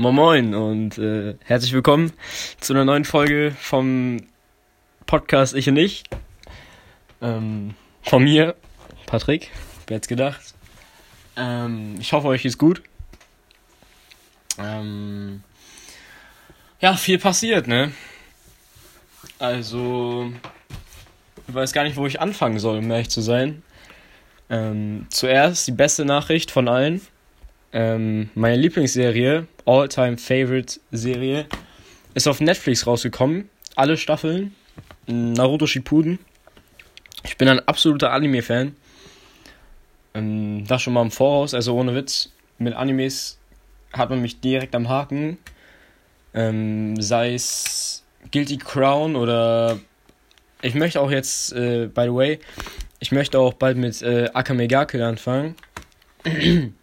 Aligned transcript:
Moin 0.00 0.14
Moin 0.14 0.54
und 0.54 0.96
äh, 0.98 1.34
herzlich 1.42 1.72
willkommen 1.72 2.12
zu 2.60 2.72
einer 2.72 2.84
neuen 2.84 3.04
Folge 3.04 3.50
vom 3.58 4.18
Podcast 5.06 5.56
Ich 5.56 5.68
und 5.68 5.76
Ich. 5.76 6.04
Ähm, 7.20 7.74
von 8.02 8.22
mir, 8.22 8.54
Patrick, 9.06 9.50
wer 9.88 9.96
hätte 9.96 10.08
gedacht. 10.08 10.54
Ähm, 11.36 11.96
ich 11.98 12.12
hoffe, 12.12 12.28
euch 12.28 12.44
ist 12.44 12.58
gut. 12.58 12.80
Ähm, 14.56 15.42
ja, 16.80 16.94
viel 16.94 17.18
passiert, 17.18 17.66
ne? 17.66 17.90
Also, 19.40 20.32
ich 21.48 21.54
weiß 21.54 21.72
gar 21.72 21.82
nicht, 21.82 21.96
wo 21.96 22.06
ich 22.06 22.20
anfangen 22.20 22.60
soll, 22.60 22.78
um 22.78 22.88
ehrlich 22.92 23.10
zu 23.10 23.20
sein. 23.20 23.64
Ähm, 24.48 25.08
zuerst 25.10 25.66
die 25.66 25.72
beste 25.72 26.04
Nachricht 26.04 26.52
von 26.52 26.68
allen. 26.68 27.00
Ähm, 27.72 28.30
meine 28.34 28.56
Lieblingsserie, 28.56 29.48
All-Time 29.68 30.16
Favorite 30.16 30.80
Serie, 30.92 31.46
ist 32.14 32.26
auf 32.26 32.40
Netflix 32.40 32.86
rausgekommen. 32.86 33.50
Alle 33.76 33.98
Staffeln. 33.98 34.54
Naruto 35.06 35.66
Shippuden. 35.66 36.18
Ich 37.22 37.36
bin 37.36 37.48
ein 37.48 37.60
absoluter 37.68 38.12
Anime-Fan. 38.12 38.74
Ähm, 40.14 40.66
das 40.66 40.80
schon 40.80 40.94
mal 40.94 41.02
im 41.02 41.10
Voraus, 41.10 41.52
also 41.52 41.74
ohne 41.76 41.94
Witz. 41.94 42.32
Mit 42.56 42.72
Animes 42.74 43.38
hat 43.92 44.08
man 44.08 44.22
mich 44.22 44.40
direkt 44.40 44.74
am 44.74 44.88
Haken. 44.88 45.36
Ähm, 46.32 46.98
sei 47.00 47.34
es 47.34 48.04
Guilty 48.32 48.56
Crown 48.56 49.16
oder 49.16 49.78
ich 50.62 50.74
möchte 50.74 50.98
auch 50.98 51.10
jetzt, 51.10 51.52
äh, 51.52 51.88
by 51.92 52.04
the 52.04 52.14
way, 52.14 52.38
ich 53.00 53.12
möchte 53.12 53.38
auch 53.38 53.52
bald 53.52 53.76
mit 53.76 54.00
äh, 54.00 54.30
Akame 54.32 54.66
ga 54.66 54.86
Kill 54.86 55.02
anfangen. 55.02 55.56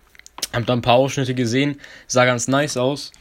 Hab 0.55 0.65
da 0.65 0.73
ein 0.73 0.81
paar 0.81 0.95
Ausschnitte 0.95 1.35
gesehen, 1.35 1.79
sah 2.07 2.25
ganz 2.25 2.47
nice 2.47 2.77
aus. 2.77 3.11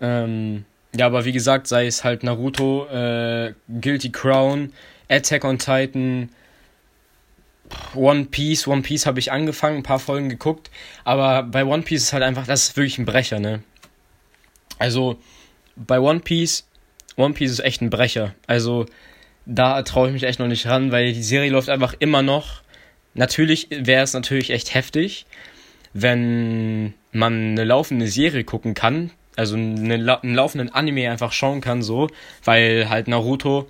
Ähm, 0.00 0.64
ja, 0.96 1.06
aber 1.06 1.24
wie 1.24 1.32
gesagt, 1.32 1.68
sei 1.68 1.86
es 1.86 2.02
halt 2.02 2.24
Naruto, 2.24 2.86
äh, 2.86 3.54
Guilty 3.80 4.10
Crown, 4.10 4.72
Attack 5.08 5.44
on 5.44 5.58
Titan, 5.58 6.30
One 7.94 8.26
Piece. 8.26 8.66
One 8.66 8.82
Piece 8.82 9.06
habe 9.06 9.20
ich 9.20 9.30
angefangen, 9.30 9.78
ein 9.78 9.82
paar 9.82 10.00
Folgen 10.00 10.28
geguckt, 10.28 10.70
aber 11.04 11.44
bei 11.44 11.64
One 11.64 11.82
Piece 11.82 12.02
ist 12.04 12.12
halt 12.12 12.24
einfach, 12.24 12.46
das 12.46 12.64
ist 12.64 12.76
wirklich 12.76 12.98
ein 12.98 13.04
Brecher, 13.04 13.38
ne? 13.38 13.62
Also, 14.78 15.18
bei 15.76 16.00
One 16.00 16.20
Piece, 16.20 16.66
One 17.16 17.34
Piece 17.34 17.52
ist 17.52 17.60
echt 17.60 17.82
ein 17.82 17.90
Brecher. 17.90 18.34
Also, 18.46 18.86
da 19.46 19.82
traue 19.82 20.08
ich 20.08 20.12
mich 20.12 20.22
echt 20.24 20.40
noch 20.40 20.48
nicht 20.48 20.66
ran, 20.66 20.90
weil 20.90 21.12
die 21.12 21.22
Serie 21.22 21.50
läuft 21.50 21.68
einfach 21.68 21.94
immer 21.98 22.22
noch. 22.22 22.62
Natürlich 23.14 23.68
wäre 23.70 24.04
es 24.04 24.14
natürlich 24.14 24.50
echt 24.50 24.74
heftig, 24.74 25.26
wenn 25.92 26.94
man 27.12 27.52
eine 27.52 27.64
laufende 27.64 28.06
Serie 28.08 28.44
gucken 28.44 28.74
kann, 28.74 29.10
also 29.36 29.56
eine, 29.56 29.94
einen 29.94 30.34
laufenden 30.34 30.72
Anime 30.72 31.10
einfach 31.10 31.32
schauen 31.32 31.60
kann, 31.60 31.82
so, 31.82 32.08
weil 32.44 32.88
halt 32.88 33.08
Naruto 33.08 33.66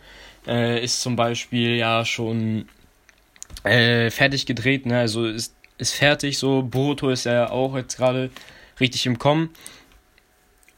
äh, 0.47 0.83
ist 0.83 1.01
zum 1.01 1.17
Beispiel 1.17 1.77
ja 1.77 2.05
schon 2.05 2.67
äh, 3.65 4.11
fertig 4.11 4.47
gedreht, 4.47 4.87
ne, 4.87 4.99
also 4.99 5.27
ist, 5.27 5.55
ist 5.79 5.95
fertig, 5.95 6.39
so, 6.39 6.63
Boruto 6.63 7.11
ist 7.11 7.25
ja 7.25 7.51
auch 7.51 7.77
jetzt 7.77 7.97
gerade 7.97 8.31
richtig 8.81 9.07
im 9.07 9.19
Kommen. 9.19 9.51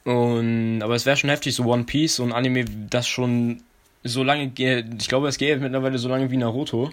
Und, 0.05 0.83
aber 0.83 0.95
es 0.95 1.07
wäre 1.07 1.17
schon 1.17 1.31
heftig, 1.31 1.55
so 1.55 1.65
One 1.65 1.85
Piece, 1.85 2.17
so 2.17 2.25
ein 2.25 2.33
Anime, 2.33 2.65
das 2.91 3.07
schon 3.07 3.63
so 4.05 4.25
lange 4.25 4.51
ich 4.57 5.09
glaube, 5.09 5.29
es 5.29 5.39
geht 5.39 5.61
mittlerweile 5.61 5.99
so 5.99 6.09
lange 6.09 6.31
wie 6.31 6.37
Naruto. 6.37 6.91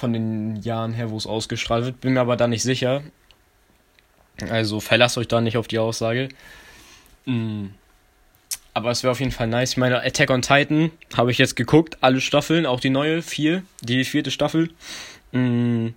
Von 0.00 0.14
den 0.14 0.56
Jahren 0.62 0.94
her, 0.94 1.10
wo 1.10 1.18
es 1.18 1.26
ausgestrahlt 1.26 1.84
wird, 1.84 2.00
bin 2.00 2.14
mir 2.14 2.20
aber 2.20 2.38
da 2.38 2.46
nicht 2.46 2.62
sicher. 2.62 3.02
Also 4.48 4.80
verlasst 4.80 5.18
euch 5.18 5.28
da 5.28 5.42
nicht 5.42 5.58
auf 5.58 5.68
die 5.68 5.78
Aussage. 5.78 6.30
Mhm. 7.26 7.74
Aber 8.72 8.90
es 8.90 9.02
wäre 9.02 9.10
auf 9.10 9.20
jeden 9.20 9.30
Fall 9.30 9.46
nice. 9.46 9.72
Ich 9.72 9.76
meine, 9.76 10.02
Attack 10.02 10.30
on 10.30 10.40
Titan 10.40 10.90
habe 11.14 11.30
ich 11.32 11.36
jetzt 11.36 11.54
geguckt, 11.54 11.98
alle 12.00 12.22
Staffeln, 12.22 12.64
auch 12.64 12.80
die 12.80 12.88
neue, 12.88 13.20
vier, 13.20 13.62
die 13.82 14.04
vierte 14.04 14.30
Staffel. 14.30 14.70
Mhm. 15.32 15.92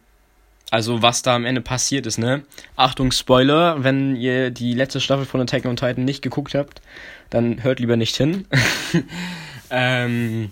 Also 0.70 1.02
was 1.02 1.22
da 1.22 1.34
am 1.38 1.46
Ende 1.46 1.62
passiert 1.62 2.06
ist, 2.06 2.18
ne? 2.18 2.44
Achtung, 2.76 3.14
Spoiler, 3.14 3.86
wenn 3.86 4.18
ihr 4.18 4.52
die 4.52 4.74
letzte 4.74 5.00
Staffel 5.00 5.26
von 5.26 5.40
Attack 5.40 5.64
on 5.64 5.78
Titan 5.78 6.04
nicht 6.04 6.22
geguckt 6.22 6.56
habt, 6.56 6.82
dann 7.30 7.64
hört 7.64 7.80
lieber 7.80 7.96
nicht 7.96 8.18
hin. 8.18 8.48
ähm, 9.70 10.52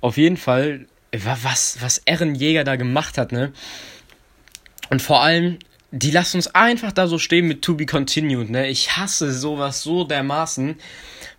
auf 0.00 0.16
jeden 0.16 0.38
Fall, 0.38 0.86
was, 1.12 1.78
was 1.80 1.98
Ehrenjäger 1.98 2.64
da 2.64 2.76
gemacht 2.76 3.18
hat, 3.18 3.32
ne? 3.32 3.52
Und 4.90 5.02
vor 5.02 5.22
allem, 5.22 5.58
die 5.90 6.10
lassen 6.10 6.36
uns 6.36 6.48
einfach 6.48 6.92
da 6.92 7.06
so 7.06 7.18
stehen 7.18 7.46
mit 7.46 7.62
To 7.62 7.74
Be 7.74 7.86
Continued, 7.86 8.50
ne? 8.50 8.68
Ich 8.68 8.96
hasse 8.96 9.32
sowas 9.32 9.82
so 9.82 10.04
dermaßen, 10.04 10.76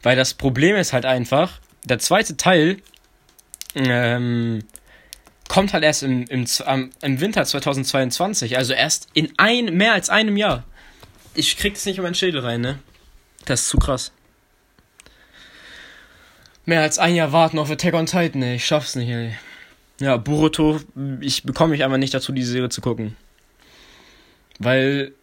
weil 0.01 0.15
das 0.15 0.33
Problem 0.33 0.75
ist 0.75 0.93
halt 0.93 1.05
einfach, 1.05 1.59
der 1.83 1.99
zweite 1.99 2.37
Teil, 2.37 2.77
ähm, 3.75 4.63
kommt 5.47 5.73
halt 5.73 5.83
erst 5.83 6.03
im, 6.03 6.25
im, 6.27 6.45
im 7.01 7.19
Winter 7.19 7.45
2022, 7.45 8.57
also 8.57 8.73
erst 8.73 9.07
in 9.13 9.33
ein, 9.37 9.65
mehr 9.75 9.93
als 9.93 10.09
einem 10.09 10.37
Jahr. 10.37 10.63
Ich 11.35 11.57
krieg 11.57 11.73
das 11.75 11.85
nicht 11.85 11.97
in 11.97 12.03
meinen 12.03 12.15
Schädel 12.15 12.41
rein, 12.41 12.61
ne? 12.61 12.79
Das 13.45 13.61
ist 13.61 13.69
zu 13.69 13.77
krass. 13.77 14.11
Mehr 16.65 16.81
als 16.81 16.99
ein 16.99 17.15
Jahr 17.15 17.31
warten 17.31 17.57
auf 17.57 17.71
Attack 17.71 17.93
on 17.93 18.05
Titan, 18.05 18.43
ey. 18.43 18.55
Ich 18.55 18.65
schaff's 18.65 18.95
nicht, 18.95 19.09
ey. 19.09 19.35
Ja, 19.99 20.17
Boruto, 20.17 20.79
ich 21.19 21.43
bekomme 21.43 21.71
mich 21.71 21.83
einfach 21.83 21.97
nicht 21.97 22.13
dazu, 22.13 22.31
diese 22.31 22.51
Serie 22.51 22.69
zu 22.69 22.81
gucken. 22.81 23.15
Weil 24.57 25.13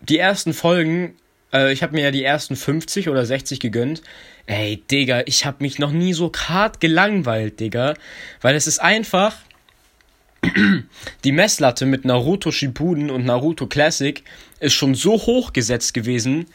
die 0.00 0.18
ersten 0.18 0.52
Folgen, 0.52 1.16
äh, 1.52 1.72
ich 1.72 1.82
habe 1.82 1.94
mir 1.94 2.04
ja 2.04 2.10
die 2.10 2.24
ersten 2.24 2.56
50 2.56 3.08
oder 3.08 3.26
60 3.26 3.60
gegönnt. 3.60 4.02
Ey, 4.46 4.82
Digga, 4.90 5.22
ich 5.26 5.46
habe 5.46 5.58
mich 5.60 5.78
noch 5.78 5.92
nie 5.92 6.12
so 6.12 6.30
hart 6.32 6.80
gelangweilt, 6.80 7.60
Digga. 7.60 7.94
Weil 8.40 8.54
es 8.54 8.66
ist 8.66 8.80
einfach, 8.80 9.36
die 11.24 11.32
Messlatte 11.32 11.84
mit 11.84 12.04
Naruto 12.04 12.52
Shippuden 12.52 13.10
und 13.10 13.24
Naruto 13.24 13.66
Classic 13.66 14.22
ist 14.60 14.74
schon 14.74 14.94
so 14.94 15.14
hoch 15.14 15.52
gesetzt 15.52 15.92
gewesen 15.92 16.46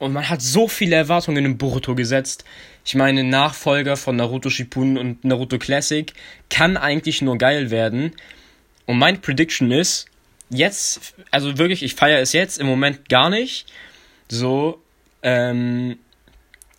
und 0.00 0.14
man 0.14 0.28
hat 0.28 0.40
so 0.40 0.66
viele 0.66 0.96
Erwartungen 0.96 1.44
in 1.44 1.58
Boruto 1.58 1.94
gesetzt. 1.94 2.44
Ich 2.84 2.94
meine, 2.94 3.24
Nachfolger 3.24 3.96
von 3.96 4.16
Naruto 4.16 4.50
Shippuden 4.50 4.98
und 4.98 5.24
Naruto 5.24 5.58
Classic 5.58 6.12
kann 6.48 6.76
eigentlich 6.76 7.22
nur 7.22 7.38
geil 7.38 7.70
werden. 7.70 8.12
Und 8.86 8.98
mein 8.98 9.20
Prediction 9.20 9.70
ist, 9.70 10.06
jetzt, 10.48 11.14
also 11.30 11.58
wirklich, 11.58 11.82
ich 11.82 11.94
feiere 11.94 12.20
es 12.20 12.32
jetzt 12.32 12.58
im 12.58 12.66
Moment 12.66 13.08
gar 13.08 13.30
nicht. 13.30 13.66
So, 14.28 14.80
ähm, 15.22 15.98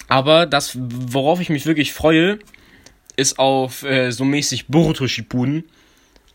aber 0.08 0.46
das, 0.46 0.78
worauf 0.78 1.40
ich 1.40 1.50
mich 1.50 1.66
wirklich 1.66 1.94
freue, 1.94 2.40
ist 3.16 3.40
auf 3.40 3.84
äh, 3.84 4.12
so 4.12 4.26
mäßig 4.26 4.68
Boruto 4.68 5.08
Shippuden 5.08 5.66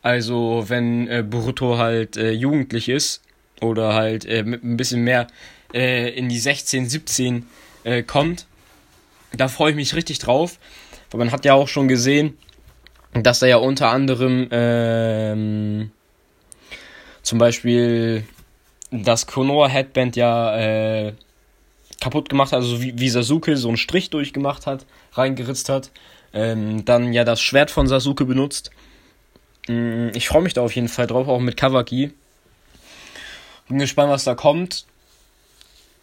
also 0.06 0.62
wenn 0.69 1.09
äh, 1.09 1.25
Boruto 1.28 1.78
halt 1.78 2.16
äh, 2.16 2.31
jugendlich 2.31 2.88
ist 2.88 3.22
oder 3.60 3.94
halt 3.94 4.25
äh, 4.25 4.44
mit 4.44 4.62
ein 4.62 4.76
bisschen 4.76 5.03
mehr 5.03 5.26
äh, 5.75 6.10
in 6.10 6.28
die 6.28 6.38
16, 6.38 6.88
17 6.88 7.44
äh, 7.82 8.05
kommt, 8.05 8.47
da 9.36 9.48
freue 9.48 9.70
ich 9.70 9.76
mich 9.76 9.94
richtig 9.94 10.19
drauf. 10.19 10.58
Weil 11.10 11.19
man 11.19 11.32
hat 11.32 11.44
ja 11.44 11.54
auch 11.54 11.69
schon 11.69 11.88
gesehen, 11.88 12.36
dass 13.12 13.42
er 13.42 13.48
ja 13.48 13.56
unter 13.56 13.91
anderem 13.91 14.48
ähm, 14.50 15.91
zum 17.22 17.38
Beispiel 17.38 18.25
das 18.91 19.26
Konoha 19.26 19.69
Headband 19.69 20.16
ja 20.16 20.56
äh, 20.56 21.12
kaputt 22.00 22.28
gemacht 22.28 22.52
hat, 22.52 22.60
also 22.60 22.80
wie, 22.82 22.98
wie 22.98 23.08
Sasuke 23.08 23.56
so 23.56 23.69
einen 23.69 23.76
Strich 23.76 24.10
durchgemacht 24.10 24.66
hat, 24.66 24.84
reingeritzt 25.12 25.69
hat. 25.69 25.91
Ähm, 26.32 26.84
dann 26.84 27.12
ja 27.12 27.25
das 27.25 27.41
Schwert 27.41 27.70
von 27.70 27.86
Sasuke 27.86 28.25
benutzt. 28.25 28.70
Mm, 29.69 30.08
ich 30.14 30.28
freue 30.28 30.42
mich 30.42 30.54
da 30.54 30.62
auf 30.62 30.75
jeden 30.75 30.88
Fall 30.88 31.06
drauf, 31.06 31.28
auch 31.28 31.41
mit 31.41 31.56
Kawaki. 31.56 32.12
Bin 33.69 33.78
gespannt, 33.78 34.10
was 34.10 34.25
da 34.25 34.34
kommt. 34.34 34.86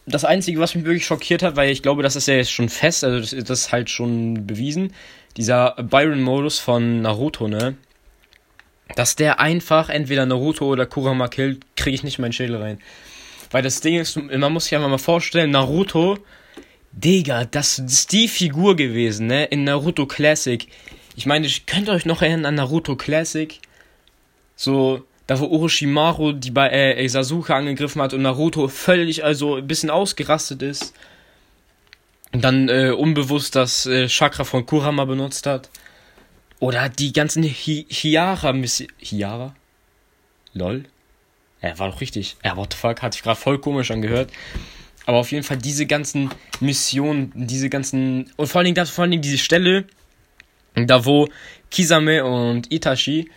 Das 0.06 0.26
Einzige, 0.26 0.60
was 0.60 0.76
mich 0.76 0.84
wirklich 0.84 1.06
schockiert 1.06 1.44
hat, 1.44 1.56
weil 1.56 1.72
ich 1.72 1.82
glaube, 1.82 2.04
das 2.04 2.16
ist 2.16 2.28
ja 2.28 2.36
jetzt 2.36 2.52
schon 2.52 2.70
fest, 2.70 3.04
also 3.04 3.20
das, 3.20 3.46
das 3.46 3.60
ist 3.62 3.72
halt 3.72 3.90
schon 3.90 4.46
bewiesen, 4.46 4.94
dieser 5.38 5.76
Byron-Modus 5.82 6.60
von 6.60 7.02
Naruto, 7.02 7.48
ne? 7.48 7.76
Dass 8.96 9.16
der 9.16 9.40
einfach 9.40 9.90
entweder 9.90 10.26
Naruto 10.26 10.66
oder 10.66 10.86
Kurama 10.86 11.28
killt, 11.30 11.66
kriege 11.78 11.96
ich 11.96 12.04
nicht 12.04 12.20
in 12.20 12.24
meinen 12.24 12.34
Schädel 12.34 12.58
rein. 12.58 12.80
Weil 13.50 13.64
das 13.64 13.80
Ding 13.80 14.00
ist, 14.00 14.18
man 14.18 14.52
muss 14.52 14.66
sich 14.66 14.76
einfach 14.76 14.90
mal 14.90 14.98
vorstellen, 14.98 15.52
Naruto, 15.52 16.18
Digga, 16.92 17.46
das 17.46 17.80
ist 17.80 18.12
die 18.12 18.28
Figur 18.28 18.76
gewesen, 18.76 19.28
ne? 19.28 19.46
In 19.46 19.64
Naruto 19.64 20.06
Classic 20.06 20.68
ich 21.16 21.26
meine, 21.26 21.46
ich 21.46 21.66
könnt 21.66 21.90
euch 21.90 22.06
noch 22.06 22.22
erinnern 22.22 22.46
an 22.46 22.56
Naruto 22.56 22.96
Classic. 22.96 23.60
So, 24.56 25.04
da 25.28 25.40
wo 25.40 25.48
Orochimaru 25.48 26.34
die 26.34 26.52
bei 26.52 26.70
äh, 26.70 27.08
Sasuke 27.08 27.56
angegriffen 27.56 28.02
hat 28.02 28.14
und 28.14 28.22
Naruto 28.22 28.68
völlig 28.68 29.24
also 29.24 29.56
ein 29.58 29.68
bisschen 29.68 29.90
ausgerastet 29.90 30.62
ist. 30.62 30.94
Und 32.32 32.44
dann 32.44 32.68
äh, 32.68 32.90
unbewusst 32.90 33.56
das 33.56 33.86
äh, 33.86 34.08
Chakra 34.08 34.44
von 34.44 34.66
Kurama 34.66 35.06
benutzt 35.06 35.46
hat. 35.46 35.70
Oder 36.60 36.90
die 36.90 37.14
ganzen 37.14 37.44
Hi 37.44 37.86
Hiara 37.90 38.54
Hiara? 38.98 39.56
Lol? 40.54 40.86
Ja, 41.62 41.78
war 41.80 41.92
doch 41.92 42.02
richtig. 42.02 42.36
Ja, 42.44 42.58
what 42.58 42.74
the 42.74 42.80
fuck, 42.80 43.02
hat 43.02 43.14
sich 43.14 43.24
gerade 43.24 43.40
voll 43.40 43.60
komisch 43.60 43.92
angehört. 43.92 44.32
Aber 45.06 45.18
auf 45.18 45.32
jeden 45.32 45.44
Fall 45.44 45.58
diese 45.58 45.86
ganzen 45.86 46.32
Missionen, 46.60 47.32
diese 47.36 47.70
ganzen. 47.70 48.32
Und 48.38 48.48
vor 48.48 48.60
allen 48.60 48.66
Dingen, 48.66 48.76
das, 48.76 48.90
vor 48.90 49.04
allen 49.04 49.12
Dingen 49.12 49.24
diese 49.24 49.38
Stelle, 49.38 49.86
da 50.76 51.06
wo 51.06 51.30
Kisame 51.70 52.24
und 52.24 52.72
Itachi 52.72 53.30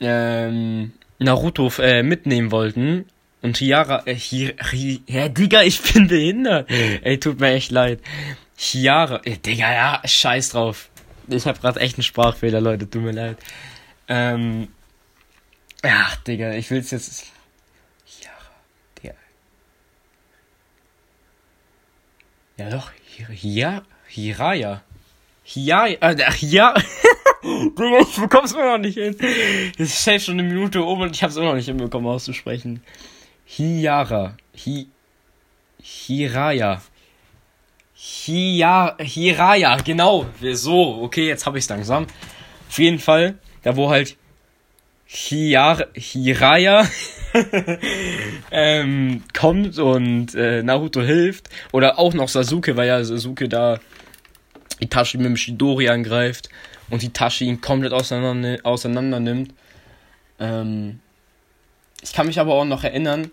ähm, 0.00 0.92
Naruto 1.18 1.70
äh, 1.78 2.02
mitnehmen 2.02 2.50
wollten. 2.50 3.06
Und 3.42 3.56
Hiara, 3.58 4.02
äh, 4.06 4.16
Hi, 4.16 4.54
Hi, 4.60 5.02
ja, 5.06 5.28
Digga, 5.28 5.62
ich 5.62 5.80
bin 5.80 6.08
behindert. 6.08 6.70
Ey, 6.70 7.18
tut 7.20 7.40
mir 7.40 7.52
echt 7.52 7.70
leid. 7.70 8.00
Chiara, 8.56 9.20
äh, 9.24 9.36
Digga, 9.36 9.72
ja, 9.72 10.02
scheiß 10.04 10.50
drauf. 10.50 10.90
Ich 11.28 11.46
hab 11.46 11.60
grad 11.60 11.76
echt 11.76 11.96
einen 11.96 12.02
Sprachfehler, 12.02 12.60
Leute, 12.60 12.88
tut 12.88 13.02
mir 13.02 13.12
leid. 13.12 13.36
Ähm, 14.08 14.68
ach, 15.82 16.16
Digga, 16.16 16.52
ich 16.54 16.70
will's 16.70 16.90
jetzt. 16.90 17.26
Chiara, 18.06 18.36
Digga. 19.00 19.14
Ja, 22.56 22.70
doch, 22.70 22.90
Hir, 23.30 23.82
Hiraya. 24.06 24.82
Hiaya, 25.44 25.96
äh, 26.00 26.24
ach, 26.26 26.36
ja. 26.40 26.74
Digga, 27.42 28.00
ich 28.00 28.16
bekomm's 28.16 28.52
immer 28.52 28.72
noch 28.72 28.78
nicht 28.78 28.98
hin. 28.98 29.16
Das 29.78 29.88
ist 29.88 30.04
safe 30.04 30.20
schon 30.20 30.38
eine 30.38 30.48
Minute 30.48 30.84
oben 30.84 31.02
und 31.02 31.14
ich 31.14 31.22
hab's 31.22 31.36
immer 31.36 31.46
noch 31.46 31.54
nicht 31.54 31.66
hinbekommen 31.66 32.08
auszusprechen. 32.08 32.82
Hiara. 33.44 34.36
Hi. 34.64 34.88
Hiraya. 35.80 36.82
Hia, 37.94 38.96
Hiraya, 38.98 39.76
genau. 39.84 40.26
So, 40.52 41.02
okay, 41.02 41.28
jetzt 41.28 41.46
hab 41.46 41.56
ich's 41.56 41.68
langsam. 41.68 42.06
Auf 42.68 42.78
jeden 42.78 42.98
Fall, 42.98 43.38
da 43.62 43.76
wo 43.76 43.90
halt 43.90 44.16
Hiar, 45.06 45.86
Hiraya 45.94 46.86
ähm, 48.50 49.22
kommt 49.32 49.78
und 49.78 50.34
äh, 50.34 50.62
Naruto 50.62 51.00
hilft. 51.00 51.48
Oder 51.72 51.98
auch 51.98 52.12
noch 52.14 52.28
Sasuke, 52.28 52.76
weil 52.76 52.88
ja 52.88 53.02
Sasuke 53.02 53.48
da 53.48 53.80
Itachi 54.80 55.16
mit 55.16 55.26
dem 55.26 55.36
Shidori 55.36 55.88
angreift 55.88 56.50
und 56.90 57.02
Itachi 57.02 57.46
ihn 57.46 57.60
komplett 57.60 57.92
auseinander, 57.92 58.58
auseinander 58.64 59.20
nimmt. 59.20 59.54
Ähm, 60.38 61.00
ich 62.02 62.12
kann 62.12 62.26
mich 62.26 62.38
aber 62.38 62.54
auch 62.54 62.64
noch 62.64 62.84
erinnern, 62.84 63.30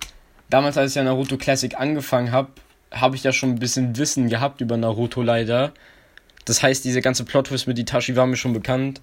damals 0.50 0.78
als 0.78 0.92
ich 0.92 0.96
ja 0.96 1.04
Naruto 1.04 1.38
Classic 1.38 1.74
angefangen 1.76 2.32
habe, 2.32 2.50
habe 2.92 3.16
ich 3.16 3.24
ja 3.24 3.32
schon 3.32 3.52
ein 3.52 3.60
bisschen 3.60 3.98
Wissen 3.98 4.30
gehabt 4.30 4.62
über 4.62 4.78
Naruto 4.78 5.22
leider. 5.22 5.74
Das 6.46 6.62
heißt, 6.62 6.86
diese 6.86 7.02
ganze 7.02 7.26
Plot-Twist 7.26 7.68
mit 7.68 7.80
Itachi 7.80 8.16
war 8.16 8.26
mir 8.28 8.38
schon 8.38 8.54
bekannt. 8.54 9.02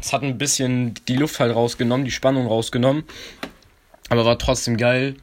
Es 0.00 0.12
hat 0.12 0.22
ein 0.22 0.38
bisschen 0.38 0.94
die 1.08 1.16
Luft 1.16 1.40
halt 1.40 1.54
rausgenommen, 1.54 2.04
die 2.04 2.10
Spannung 2.10 2.46
rausgenommen. 2.46 3.04
Aber 4.10 4.24
war 4.24 4.38
trotzdem 4.38 4.76
geil. 4.76 5.16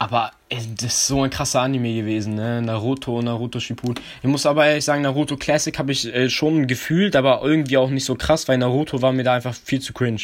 Aber 0.00 0.32
ey, 0.48 0.66
das 0.76 0.94
ist 0.94 1.06
so 1.08 1.22
ein 1.22 1.28
krasser 1.28 1.60
Anime 1.60 1.94
gewesen, 1.94 2.34
ne? 2.34 2.62
Naruto, 2.62 3.20
Naruto 3.20 3.60
Shippuden. 3.60 4.02
Ich 4.22 4.28
muss 4.30 4.46
aber 4.46 4.64
ehrlich 4.64 4.86
sagen, 4.86 5.02
Naruto 5.02 5.36
Classic 5.36 5.78
habe 5.78 5.92
ich 5.92 6.06
äh, 6.06 6.30
schon 6.30 6.66
gefühlt, 6.66 7.14
aber 7.14 7.42
irgendwie 7.42 7.76
auch 7.76 7.90
nicht 7.90 8.06
so 8.06 8.14
krass, 8.14 8.48
weil 8.48 8.56
Naruto 8.56 9.02
war 9.02 9.12
mir 9.12 9.24
da 9.24 9.34
einfach 9.34 9.54
viel 9.54 9.80
zu 9.82 9.92
cringe. 9.92 10.22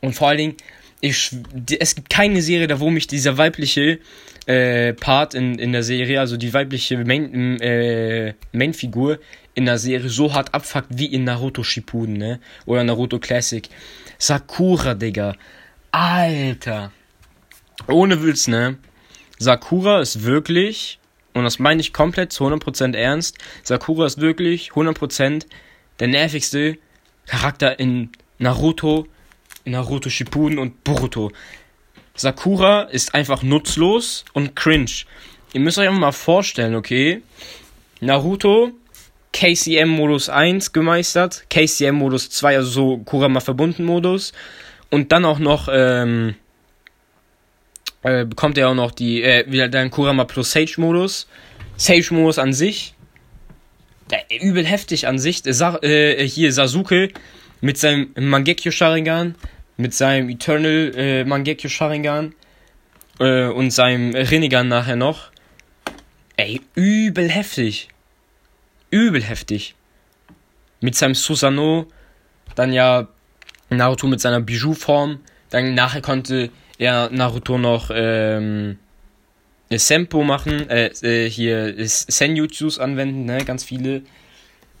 Und 0.00 0.14
vor 0.14 0.28
allen 0.28 0.38
Dingen, 0.38 0.56
ich, 1.00 1.32
es 1.76 1.96
gibt 1.96 2.08
keine 2.08 2.40
Serie, 2.40 2.68
da 2.68 2.78
wo 2.78 2.88
mich 2.88 3.08
dieser 3.08 3.36
weibliche 3.36 3.98
äh, 4.46 4.92
Part 4.92 5.34
in, 5.34 5.58
in 5.58 5.72
der 5.72 5.82
Serie, 5.82 6.20
also 6.20 6.36
die 6.36 6.54
weibliche 6.54 6.98
Main, 7.04 7.60
äh, 7.60 8.34
Mainfigur 8.52 9.18
in 9.54 9.66
der 9.66 9.78
Serie 9.78 10.08
so 10.08 10.32
hart 10.34 10.54
abfuckt 10.54 10.86
wie 10.90 11.06
in 11.06 11.24
Naruto 11.24 11.64
Shippuden, 11.64 12.16
ne? 12.16 12.38
Oder 12.64 12.84
Naruto 12.84 13.18
Classic. 13.18 13.68
Sakura, 14.18 14.94
Digga. 14.94 15.34
Alter. 15.90 16.92
Ohne 17.88 18.22
Witz, 18.22 18.48
ne? 18.48 18.78
Sakura 19.38 20.00
ist 20.00 20.24
wirklich, 20.24 20.98
und 21.34 21.44
das 21.44 21.58
meine 21.58 21.80
ich 21.80 21.92
komplett 21.92 22.32
zu 22.32 22.44
100% 22.44 22.96
ernst, 22.96 23.38
Sakura 23.62 24.06
ist 24.06 24.20
wirklich 24.20 24.70
100% 24.70 25.46
der 25.98 26.08
nervigste 26.08 26.78
Charakter 27.26 27.78
in 27.78 28.10
Naruto, 28.38 29.06
in 29.64 29.72
Naruto 29.72 30.10
Shippuden 30.10 30.58
und 30.58 30.84
Boruto. 30.84 31.32
Sakura 32.14 32.82
ist 32.82 33.14
einfach 33.14 33.42
nutzlos 33.42 34.24
und 34.32 34.54
cringe. 34.54 35.04
Ihr 35.52 35.60
müsst 35.60 35.78
euch 35.78 35.88
einfach 35.88 36.00
mal 36.00 36.12
vorstellen, 36.12 36.74
okay? 36.74 37.22
Naruto, 38.00 38.72
KCM 39.32 39.88
Modus 39.88 40.28
1 40.28 40.72
gemeistert, 40.72 41.44
KCM 41.48 41.94
Modus 41.94 42.30
2, 42.30 42.56
also 42.56 42.70
so 42.70 42.98
Kurama 42.98 43.40
verbunden 43.40 43.84
Modus 43.84 44.32
und 44.90 45.10
dann 45.10 45.24
auch 45.24 45.38
noch 45.38 45.68
ähm, 45.72 46.34
äh, 48.02 48.24
bekommt 48.24 48.58
er 48.58 48.68
auch 48.68 48.74
noch 48.74 48.90
die, 48.90 49.22
äh, 49.22 49.44
wieder 49.50 49.68
dann 49.68 49.90
Kurama 49.90 50.24
plus 50.24 50.52
Sage 50.52 50.74
Modus. 50.78 51.28
Sage 51.76 52.08
Modus 52.10 52.38
an 52.38 52.52
sich, 52.52 52.94
der, 54.10 54.24
übel 54.42 54.64
heftig 54.64 55.06
an 55.06 55.18
sich. 55.18 55.42
Sa 55.44 55.78
äh, 55.82 56.26
hier 56.26 56.52
Sasuke 56.52 57.08
mit 57.60 57.78
seinem 57.78 58.12
Mangekyo 58.16 58.70
Sharingan, 58.70 59.34
mit 59.76 59.94
seinem 59.94 60.28
Eternal 60.28 60.92
äh, 60.96 61.24
Mangekyo 61.24 61.70
Sharingan 61.70 62.34
äh, 63.18 63.46
und 63.46 63.70
seinem 63.70 64.14
Rinnegan 64.14 64.68
nachher 64.68 64.96
noch. 64.96 65.30
Ey, 66.36 66.60
übel 66.74 67.30
heftig. 67.30 67.88
Übel 68.90 69.22
heftig. 69.22 69.74
Mit 70.80 70.96
seinem 70.96 71.14
Susano, 71.14 71.86
dann 72.54 72.72
ja 72.72 73.08
Naruto 73.70 74.06
mit 74.06 74.20
seiner 74.20 74.40
Bijou-Form. 74.40 75.20
Dann 75.50 75.74
nachher 75.74 76.02
konnte 76.02 76.50
ja, 76.82 77.08
Naruto 77.10 77.58
noch 77.58 77.90
ähm, 77.94 78.76
Sempo 79.70 80.24
machen, 80.24 80.68
äh, 80.68 80.86
äh, 81.02 81.30
hier 81.30 81.74
Senjutsus 81.86 82.80
anwenden, 82.80 83.24
ne, 83.24 83.44
ganz 83.44 83.62
viele. 83.62 84.02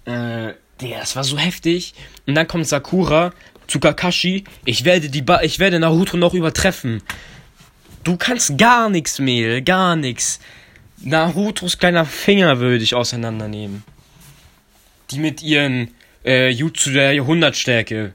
Äh, 0.04 0.54
das 0.78 1.14
war 1.14 1.22
so 1.22 1.38
heftig. 1.38 1.94
Und 2.26 2.34
dann 2.34 2.48
kommt 2.48 2.66
Sakura 2.66 3.32
zu 3.68 3.78
Kakashi. 3.78 4.42
Ich 4.64 4.84
werde 4.84 5.10
die 5.10 5.22
ba 5.22 5.42
ich 5.42 5.60
werde 5.60 5.78
Naruto 5.78 6.16
noch 6.16 6.34
übertreffen. 6.34 7.02
Du 8.02 8.16
kannst 8.16 8.58
gar 8.58 8.90
nichts 8.90 9.20
mehr, 9.20 9.62
gar 9.62 9.94
nichts. 9.94 10.40
Narutos 10.98 11.78
kleiner 11.78 12.04
Finger 12.04 12.58
würde 12.58 12.82
ich 12.82 12.96
auseinandernehmen. 12.96 13.84
Die 15.12 15.20
mit 15.20 15.40
ihren 15.40 15.94
äh, 16.24 16.48
Jutsu 16.48 16.90
der 16.90 17.12
Jahrhundertstärke. 17.12 18.12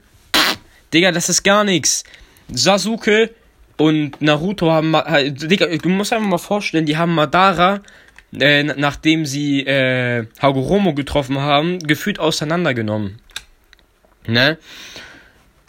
Digga, 0.92 1.10
das 1.10 1.30
ist 1.30 1.42
gar 1.42 1.64
nichts. 1.64 2.04
Sasuke 2.52 3.30
und 3.78 4.20
Naruto 4.20 4.70
haben, 4.70 4.92
Digga, 5.36 5.66
du 5.66 5.88
musst 5.88 6.12
einfach 6.12 6.28
mal 6.28 6.38
vorstellen, 6.38 6.84
die 6.84 6.96
haben 6.96 7.14
Madara, 7.14 7.80
äh, 8.38 8.64
nachdem 8.64 9.24
sie 9.24 9.60
äh, 9.60 10.26
Hagoromo 10.42 10.94
getroffen 10.94 11.38
haben, 11.38 11.78
gefühlt 11.78 12.18
auseinandergenommen. 12.18 13.20
Ne? 14.26 14.58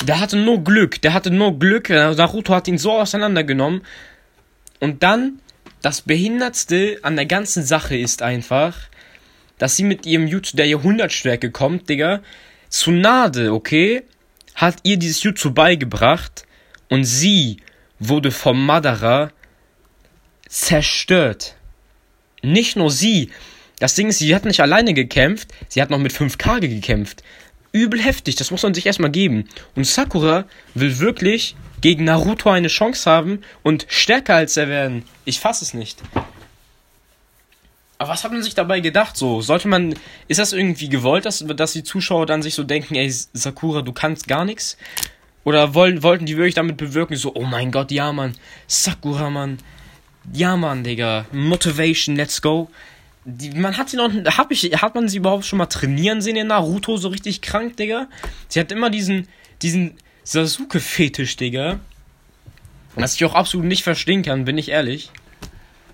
Der 0.03 0.19
hatte 0.19 0.37
nur 0.37 0.63
Glück, 0.63 1.01
der 1.01 1.13
hatte 1.13 1.29
nur 1.29 1.59
Glück, 1.59 1.89
Naruto 1.89 2.53
hat 2.53 2.67
ihn 2.67 2.79
so 2.79 2.93
auseinandergenommen. 2.93 3.81
Und 4.79 5.03
dann, 5.03 5.39
das 5.81 6.01
Behindertste 6.01 6.99
an 7.03 7.15
der 7.15 7.27
ganzen 7.27 7.63
Sache 7.63 7.95
ist 7.95 8.21
einfach, 8.23 8.75
dass 9.59 9.75
sie 9.75 9.83
mit 9.83 10.05
ihrem 10.07 10.25
Jutsu 10.25 10.57
der 10.57 10.65
Jahrhundertstärke 10.67 11.51
kommt, 11.51 11.89
Digga. 11.89 12.21
Tsunade, 12.69 13.53
okay, 13.53 14.03
hat 14.55 14.77
ihr 14.83 14.97
dieses 14.97 15.21
Jutsu 15.21 15.53
beigebracht 15.53 16.45
und 16.87 17.03
sie 17.03 17.57
wurde 17.99 18.31
vom 18.31 18.65
Madara 18.65 19.31
zerstört. 20.47 21.55
Nicht 22.41 22.75
nur 22.75 22.91
sie. 22.91 23.31
Das 23.79 23.95
Ding 23.95 24.09
ist, 24.09 24.19
sie 24.19 24.33
hat 24.35 24.45
nicht 24.45 24.59
alleine 24.59 24.93
gekämpft, 24.93 25.49
sie 25.67 25.81
hat 25.81 25.89
noch 25.89 25.99
mit 25.99 26.11
5K 26.11 26.59
gekämpft. 26.59 27.23
Übel 27.71 28.01
heftig, 28.01 28.35
das 28.35 28.51
muss 28.51 28.63
man 28.63 28.73
sich 28.73 28.85
erstmal 28.85 29.11
geben. 29.11 29.47
Und 29.75 29.85
Sakura 29.85 30.45
will 30.73 30.99
wirklich 30.99 31.55
gegen 31.81 32.03
Naruto 32.05 32.49
eine 32.49 32.67
Chance 32.67 33.09
haben 33.09 33.41
und 33.63 33.85
stärker 33.89 34.35
als 34.35 34.57
er 34.57 34.67
werden. 34.67 35.03
Ich 35.25 35.39
fasse 35.39 35.63
es 35.63 35.73
nicht. 35.73 36.01
Aber 37.99 38.11
was 38.11 38.23
hat 38.23 38.31
man 38.31 38.41
sich 38.41 38.55
dabei 38.55 38.79
gedacht? 38.79 39.17
So, 39.17 39.41
sollte 39.41 39.67
man, 39.67 39.93
ist 40.27 40.39
das 40.39 40.53
irgendwie 40.53 40.89
gewollt, 40.89 41.25
dass, 41.25 41.45
dass 41.45 41.73
die 41.73 41.83
Zuschauer 41.83 42.25
dann 42.25 42.41
sich 42.41 42.55
so 42.55 42.63
denken, 42.63 42.95
ey, 42.95 43.11
Sakura, 43.11 43.81
du 43.81 43.91
kannst 43.91 44.27
gar 44.27 44.45
nichts? 44.45 44.77
Oder 45.43 45.73
wollen, 45.73 46.03
wollten 46.03 46.25
die 46.25 46.37
wirklich 46.37 46.55
damit 46.55 46.77
bewirken, 46.77 47.15
so, 47.15 47.33
oh 47.33 47.45
mein 47.45 47.71
Gott, 47.71 47.91
ja, 47.91 48.11
Mann, 48.11 48.35
Sakura, 48.67 49.29
Mann, 49.29 49.57
ja, 50.33 50.57
Mann, 50.57 50.83
Digga, 50.83 51.25
Motivation, 51.31 52.15
let's 52.15 52.41
go. 52.41 52.69
Die, 53.25 53.51
man 53.51 53.77
hat 53.77 53.89
sie 53.89 53.97
noch, 53.97 54.11
hab 54.37 54.51
ich, 54.51 54.63
hat 54.81 54.95
man 54.95 55.07
sie 55.07 55.17
überhaupt 55.17 55.45
schon 55.45 55.57
mal 55.57 55.67
trainieren 55.67 56.21
sehen 56.21 56.35
in 56.35 56.47
Naruto, 56.47 56.97
so 56.97 57.09
richtig 57.09 57.41
krank, 57.41 57.77
Digga? 57.77 58.07
Sie 58.47 58.59
hat 58.59 58.71
immer 58.71 58.89
diesen, 58.89 59.27
diesen 59.61 59.97
Sasuke-Fetisch, 60.23 61.37
Digga. 61.37 61.79
Was 62.95 63.15
ich 63.15 63.23
auch 63.23 63.35
absolut 63.35 63.65
nicht 63.65 63.83
verstehen 63.83 64.23
kann, 64.23 64.45
bin 64.45 64.57
ich 64.57 64.69
ehrlich. 64.69 65.09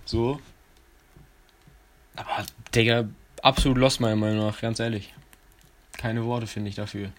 So. 0.05 0.39
Aber, 2.15 2.45
Digga, 2.73 3.07
absolut 3.41 3.77
lost 3.77 3.99
meiner 3.99 4.15
Meinung 4.15 4.47
nach, 4.47 4.61
ganz 4.61 4.79
ehrlich. 4.79 5.13
Keine 5.97 6.25
Worte 6.25 6.47
finde 6.47 6.69
ich 6.69 6.75
dafür 6.75 7.11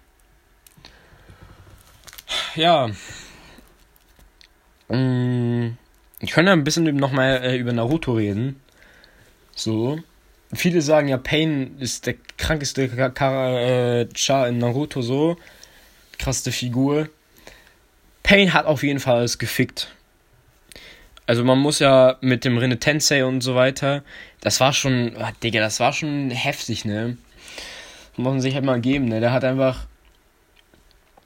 ja. 2.56 2.90
Mm, 4.88 5.76
Ich 6.20 6.30
könnte 6.30 6.52
ein 6.52 6.64
bisschen 6.64 6.84
nochmal 6.96 7.42
äh, 7.42 7.56
über 7.56 7.72
Naruto 7.72 8.12
reden. 8.14 8.60
So. 9.54 9.98
Viele 10.52 10.80
sagen 10.80 11.08
ja, 11.08 11.16
Pain 11.18 11.76
ist 11.80 12.06
der 12.06 12.14
krankeste 12.38 12.88
Char 14.14 14.48
in 14.48 14.58
Naruto 14.58 15.02
so. 15.02 15.36
Krasseste 16.18 16.52
Figur. 16.52 17.08
Pain 18.22 18.52
hat 18.52 18.66
auf 18.66 18.82
jeden 18.82 19.00
Fall 19.00 19.16
alles 19.18 19.38
gefickt. 19.38 19.88
Also 21.26 21.42
man 21.42 21.58
muss 21.58 21.80
ja 21.80 22.16
mit 22.20 22.44
dem 22.44 22.56
Rene 22.58 22.78
Tensei 22.78 23.24
und 23.24 23.40
so 23.40 23.56
weiter, 23.56 24.04
das 24.40 24.60
war 24.60 24.72
schon, 24.72 25.12
oh, 25.18 25.28
Digga, 25.42 25.60
das 25.60 25.80
war 25.80 25.92
schon 25.92 26.30
heftig, 26.30 26.84
ne? 26.84 27.16
Muss 28.16 28.32
man 28.32 28.40
sich 28.40 28.54
halt 28.54 28.64
mal 28.64 28.80
geben, 28.80 29.06
ne? 29.06 29.20
Der 29.20 29.32
hat 29.32 29.42
einfach 29.42 29.86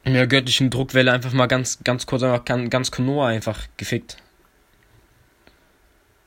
in 0.05 0.15
der 0.15 0.27
göttlichen 0.27 0.71
Druckwelle 0.71 1.13
einfach 1.13 1.33
mal 1.33 1.47
ganz, 1.47 1.79
ganz 1.85 2.07
kurz 2.07 2.23
einfach 2.23 2.45
ganz 2.45 2.91
Konoha 2.91 3.29
einfach 3.29 3.67
gefickt. 3.77 4.17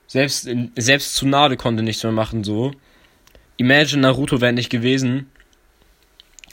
Selbst, 0.08 0.48
selbst 0.76 1.16
Tsunade 1.16 1.58
konnte 1.58 1.82
nichts 1.82 2.04
mehr 2.04 2.12
machen, 2.12 2.44
so. 2.44 2.72
Imagine 3.58 4.04
Naruto 4.04 4.42
wäre 4.42 4.54
nicht 4.54 4.70
gewesen. 4.70 5.32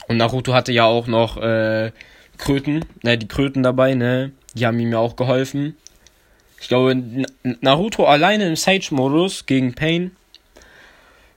Und 0.07 0.17
Naruto 0.17 0.53
hatte 0.53 0.71
ja 0.71 0.85
auch 0.85 1.05
noch 1.05 1.37
äh, 1.37 1.91
Kröten, 2.37 2.85
ne, 3.03 3.17
die 3.17 3.27
Kröten 3.27 3.61
dabei, 3.61 3.93
ne? 3.93 4.31
Die 4.55 4.65
haben 4.65 4.79
ihm 4.79 4.91
ja 4.91 4.97
auch 4.97 5.15
geholfen. 5.15 5.77
Ich 6.59 6.67
glaube, 6.67 6.95
Naruto 7.61 8.05
alleine 8.05 8.47
im 8.47 8.55
Sage-Modus 8.55 9.45
gegen 9.45 9.73
Pain. 9.73 10.11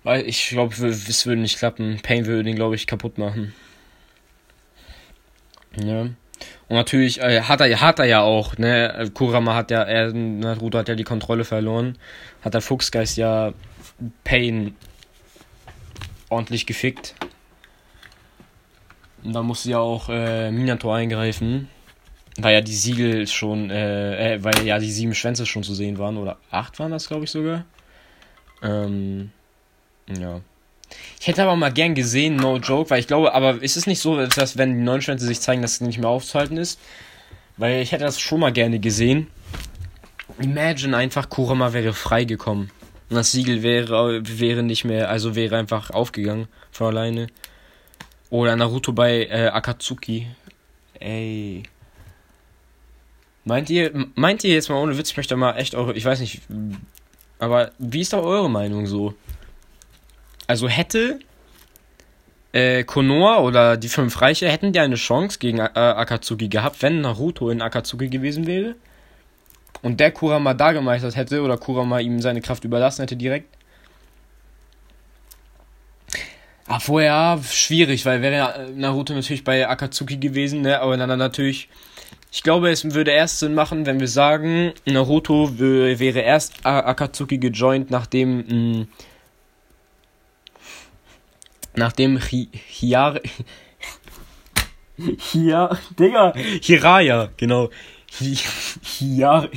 Weil 0.02 0.26
ich 0.26 0.48
glaube, 0.48 0.74
es 0.74 1.26
würde 1.26 1.40
nicht 1.40 1.58
klappen. 1.58 2.00
Pain 2.02 2.26
würde 2.26 2.48
ihn, 2.48 2.56
glaube 2.56 2.74
ich, 2.74 2.86
kaputt 2.86 3.16
machen. 3.16 3.54
Ja. 5.76 6.00
Und 6.02 6.16
natürlich 6.68 7.20
äh, 7.20 7.42
hat, 7.42 7.60
er, 7.60 7.80
hat 7.80 7.98
er 7.98 8.06
ja 8.06 8.20
auch, 8.22 8.56
ne? 8.58 9.10
Kurama 9.14 9.54
hat 9.54 9.70
ja, 9.70 9.82
er, 9.82 10.12
Naruto 10.12 10.78
hat 10.78 10.88
ja 10.88 10.94
die 10.94 11.04
Kontrolle 11.04 11.44
verloren. 11.44 11.98
Hat 12.42 12.54
der 12.54 12.60
Fuchsgeist 12.60 13.16
ja 13.16 13.52
Pain 14.24 14.74
ordentlich 16.28 16.66
gefickt. 16.66 17.14
Und 19.22 19.32
da 19.34 19.42
musste 19.42 19.70
ja 19.70 19.78
auch 19.78 20.08
äh, 20.08 20.50
Minato 20.50 20.92
eingreifen. 20.92 21.68
Weil 22.36 22.54
ja 22.54 22.60
die 22.60 22.74
Siegel 22.74 23.26
schon, 23.28 23.70
äh, 23.70 24.34
äh, 24.34 24.44
weil 24.44 24.66
ja 24.66 24.78
die 24.78 24.90
sieben 24.90 25.14
Schwänze 25.14 25.46
schon 25.46 25.62
zu 25.62 25.72
sehen 25.72 25.98
waren, 25.98 26.16
oder 26.16 26.38
acht 26.50 26.78
waren 26.80 26.90
das, 26.90 27.06
glaube 27.06 27.24
ich, 27.24 27.30
sogar. 27.30 27.64
Ähm, 28.60 29.30
ja. 30.08 30.40
Ich 31.20 31.26
hätte 31.26 31.42
aber 31.42 31.56
mal 31.56 31.72
gern 31.72 31.94
gesehen, 31.94 32.36
no 32.36 32.58
joke, 32.58 32.90
weil 32.90 33.00
ich 33.00 33.06
glaube, 33.06 33.34
aber 33.34 33.62
ist 33.62 33.76
es 33.76 33.86
nicht 33.86 34.00
so, 34.00 34.26
dass 34.26 34.58
wenn 34.58 34.76
die 34.76 34.82
neuen 34.82 35.02
Schwänze 35.02 35.26
sich 35.26 35.40
zeigen, 35.40 35.62
dass 35.62 35.74
es 35.74 35.80
nicht 35.80 35.98
mehr 35.98 36.08
aufzuhalten 36.08 36.56
ist? 36.56 36.78
Weil 37.56 37.82
ich 37.82 37.92
hätte 37.92 38.04
das 38.04 38.20
schon 38.20 38.40
mal 38.40 38.52
gerne 38.52 38.78
gesehen. 38.78 39.28
Imagine 40.40 40.96
einfach, 40.96 41.28
Kurama 41.28 41.72
wäre 41.72 41.92
freigekommen. 41.92 42.70
Und 43.10 43.16
das 43.16 43.32
Siegel 43.32 43.62
wäre, 43.62 44.22
wäre 44.24 44.62
nicht 44.62 44.84
mehr, 44.84 45.08
also 45.08 45.34
wäre 45.34 45.56
einfach 45.56 45.90
aufgegangen 45.90 46.48
von 46.72 46.88
alleine. 46.88 47.28
Oder 48.30 48.56
Naruto 48.56 48.92
bei 48.92 49.26
äh, 49.26 49.48
Akatsuki. 49.48 50.26
Ey. 50.98 51.62
Meint 53.44 53.70
ihr, 53.70 53.92
meint 54.14 54.42
ihr 54.42 54.54
jetzt 54.54 54.70
mal 54.70 54.76
ohne 54.76 54.96
Witz, 54.96 55.10
ich 55.10 55.16
möchte 55.16 55.36
mal 55.36 55.56
echt 55.56 55.74
eure, 55.74 55.92
ich 55.94 56.04
weiß 56.04 56.20
nicht, 56.20 56.40
aber 57.38 57.72
wie 57.78 58.00
ist 58.00 58.12
da 58.12 58.20
eure 58.20 58.48
Meinung 58.48 58.86
so? 58.86 59.14
Also 60.46 60.68
hätte 60.68 61.20
äh, 62.52 62.84
Konoha 62.84 63.40
oder 63.40 63.76
die 63.76 63.88
fünf 63.88 64.20
Reiche, 64.20 64.48
hätten 64.48 64.72
die 64.72 64.80
eine 64.80 64.96
Chance 64.96 65.38
gegen 65.38 65.58
äh, 65.58 65.70
Akatsuki 65.74 66.48
gehabt, 66.48 66.82
wenn 66.82 67.00
Naruto 67.00 67.50
in 67.50 67.62
Akatsuki 67.62 68.08
gewesen 68.08 68.46
wäre? 68.46 68.76
Und 69.82 70.00
der 70.00 70.12
Kurama 70.12 70.54
da 70.54 70.72
gemeistert 70.72 71.16
hätte 71.16 71.42
oder 71.42 71.58
Kurama 71.58 71.98
ihm 71.98 72.20
seine 72.20 72.40
Kraft 72.40 72.64
überlassen 72.64 73.02
hätte 73.02 73.16
direkt? 73.16 73.48
Ah, 76.66 76.80
vorher 76.80 77.40
schwierig, 77.42 78.06
weil 78.06 78.22
wäre 78.22 78.70
Naruto 78.74 79.12
natürlich 79.12 79.44
bei 79.44 79.68
Akatsuki 79.68 80.16
gewesen, 80.16 80.62
ne? 80.62 80.80
Aber 80.80 80.96
dann 80.96 81.18
natürlich 81.18 81.68
ich 82.34 82.42
glaube, 82.42 82.70
es 82.70 82.94
würde 82.94 83.12
erst 83.12 83.38
Sinn 83.38 83.54
machen, 83.54 83.86
wenn 83.86 84.00
wir 84.00 84.08
sagen, 84.08 84.72
Naruto 84.86 85.56
wäre 85.56 86.18
erst 86.18 86.66
Akatsuki 86.66 87.38
gejoint, 87.38 87.92
nachdem. 87.92 88.88
Nachdem 91.74 92.20
Hi 92.20 92.48
Hiar. 92.52 93.20
Hiar. 94.96 95.78
Digga! 95.98 96.32
Hiraya, 96.62 97.30
genau. 97.36 97.70
Hi 98.20 98.36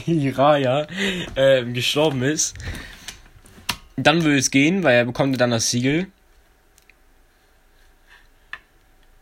Hiraya 0.05 0.87
äh, 1.35 1.63
gestorben 1.65 2.23
ist. 2.23 2.55
Dann 3.95 4.23
würde 4.23 4.37
es 4.37 4.51
gehen, 4.51 4.83
weil 4.83 4.95
er 4.95 5.05
bekommt 5.05 5.39
dann 5.39 5.51
das 5.51 5.69
Siegel. 5.69 6.07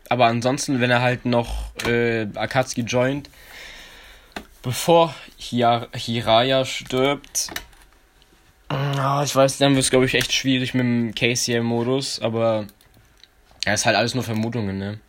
Aber 0.08 0.26
ansonsten, 0.26 0.80
wenn 0.80 0.90
er 0.90 1.02
halt 1.02 1.24
noch 1.26 1.74
äh, 1.86 2.26
Akatsuki 2.34 2.82
joint, 2.82 3.28
bevor 4.62 5.14
Hir 5.36 5.88
Hiraya 5.94 6.64
stirbt. 6.64 7.50
Ah, 8.68 9.22
ich 9.24 9.34
weiß, 9.34 9.58
dann 9.58 9.74
wird 9.74 9.84
es, 9.84 9.90
glaube 9.90 10.06
ich, 10.06 10.14
echt 10.14 10.32
schwierig 10.32 10.74
mit 10.74 10.84
dem 10.84 11.14
KCM-Modus, 11.14 12.20
aber 12.20 12.66
ja, 13.66 13.74
ist 13.74 13.84
halt 13.84 13.96
alles 13.96 14.14
nur 14.14 14.22
Vermutungen, 14.22 14.78
ne? 14.78 15.00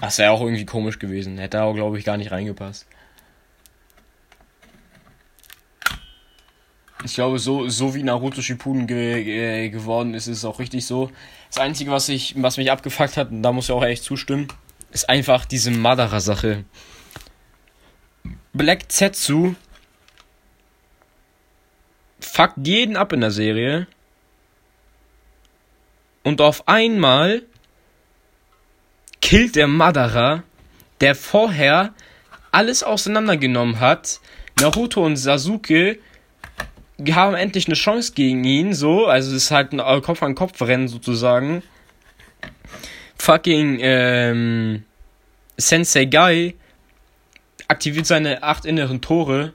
Das 0.00 0.18
wäre 0.18 0.32
auch 0.32 0.40
irgendwie 0.40 0.66
komisch 0.66 0.98
gewesen. 0.98 1.38
Hätte 1.38 1.62
auch, 1.62 1.74
glaube 1.74 1.96
ich, 1.96 2.04
gar 2.04 2.16
nicht 2.16 2.32
reingepasst. 2.32 2.86
Ich 7.04 7.14
glaube, 7.14 7.38
so, 7.38 7.68
so 7.68 7.94
wie 7.94 8.02
Naruto 8.02 8.42
Shippuden 8.42 8.88
ge 8.88 9.22
ge 9.22 9.68
geworden 9.68 10.14
ist, 10.14 10.26
ist 10.26 10.38
es 10.38 10.44
auch 10.44 10.58
richtig 10.58 10.84
so. 10.84 11.10
Das 11.48 11.58
Einzige, 11.58 11.92
was, 11.92 12.08
ich, 12.08 12.34
was 12.36 12.56
mich 12.56 12.70
abgefuckt 12.70 13.16
hat, 13.16 13.30
und 13.30 13.42
da 13.42 13.52
muss 13.52 13.66
ich 13.66 13.72
auch 13.72 13.84
echt 13.84 14.02
zustimmen, 14.02 14.48
ist 14.90 15.08
einfach 15.08 15.44
diese 15.44 15.70
Madara-Sache. 15.70 16.64
Black 18.52 18.90
Zetsu 18.90 19.54
fuckt 22.20 22.66
jeden 22.66 22.96
ab 22.96 23.12
in 23.12 23.20
der 23.20 23.30
Serie. 23.30 23.86
Und 26.22 26.40
auf 26.40 26.68
einmal 26.68 27.42
killt 29.20 29.56
der 29.56 29.66
Madara, 29.66 30.42
der 31.00 31.14
vorher 31.14 31.94
alles 32.50 32.82
auseinandergenommen 32.82 33.80
hat. 33.80 34.20
Naruto 34.60 35.04
und 35.04 35.16
Sasuke 35.16 35.98
haben 37.10 37.34
endlich 37.34 37.66
eine 37.66 37.74
Chance 37.74 38.12
gegen 38.14 38.44
ihn, 38.44 38.74
so. 38.74 39.06
Also 39.06 39.30
es 39.34 39.44
ist 39.44 39.50
halt 39.50 39.72
ein 39.72 40.02
Kopf-an-Kopf-Rennen 40.02 40.88
sozusagen. 40.88 41.62
Fucking 43.16 43.78
ähm, 43.80 44.84
Sensei 45.56 46.04
Guy 46.04 46.56
aktiviert 47.68 48.06
seine 48.06 48.42
acht 48.42 48.64
inneren 48.64 49.00
Tore. 49.00 49.54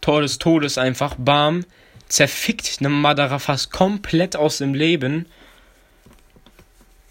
Tor 0.00 0.22
des 0.22 0.38
Todes 0.38 0.78
einfach, 0.78 1.16
bam. 1.18 1.64
Zerfickt 2.08 2.76
eine 2.78 2.88
Madara 2.88 3.38
fast 3.38 3.72
komplett 3.72 4.36
aus 4.36 4.58
dem 4.58 4.74
Leben. 4.74 5.26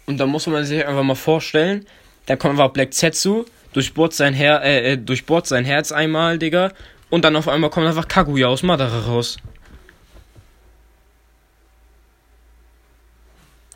Und 0.06 0.18
da 0.18 0.26
muss 0.26 0.46
man 0.46 0.64
sich 0.64 0.86
einfach 0.86 1.02
mal 1.02 1.16
vorstellen, 1.16 1.84
da 2.26 2.36
kommt 2.36 2.52
einfach 2.52 2.72
Black 2.72 2.94
Zetsu, 2.94 3.44
durchbohrt 3.72 4.14
sein, 4.14 4.34
Her 4.34 4.62
äh, 4.62 4.92
äh, 4.92 4.96
durchbohrt 4.96 5.46
sein 5.46 5.64
Herz 5.64 5.92
einmal, 5.92 6.38
Digga. 6.38 6.72
Und 7.10 7.24
dann 7.24 7.36
auf 7.36 7.48
einmal 7.48 7.70
kommt 7.70 7.86
einfach 7.86 8.08
Kaguya 8.08 8.48
aus 8.48 8.62
Madara 8.62 9.00
raus. 9.00 9.36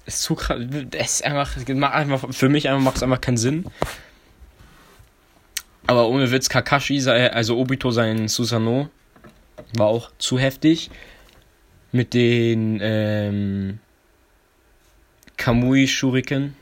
Ist 0.07 0.23
zu 0.23 0.35
krass. 0.35 0.59
Es 0.93 1.13
ist 1.15 1.25
einfach, 1.25 1.57
einfach 1.67 2.33
für 2.33 2.49
mich 2.49 2.69
einfach 2.69 2.83
macht 2.83 2.97
es 2.97 3.03
einfach 3.03 3.21
keinen 3.21 3.37
Sinn. 3.37 3.67
Aber 5.87 6.09
ohne 6.09 6.31
Witz, 6.31 6.49
Kakashi, 6.49 7.01
also 7.09 7.57
Obito 7.59 7.91
sein 7.91 8.29
Susano, 8.29 8.89
war 9.77 9.87
auch 9.89 10.11
zu 10.19 10.39
heftig. 10.39 10.91
Mit 11.93 12.15
den 12.15 12.79
ähm, 12.81 13.81
Kamui 15.41 15.89
Shuriken. 15.89 16.55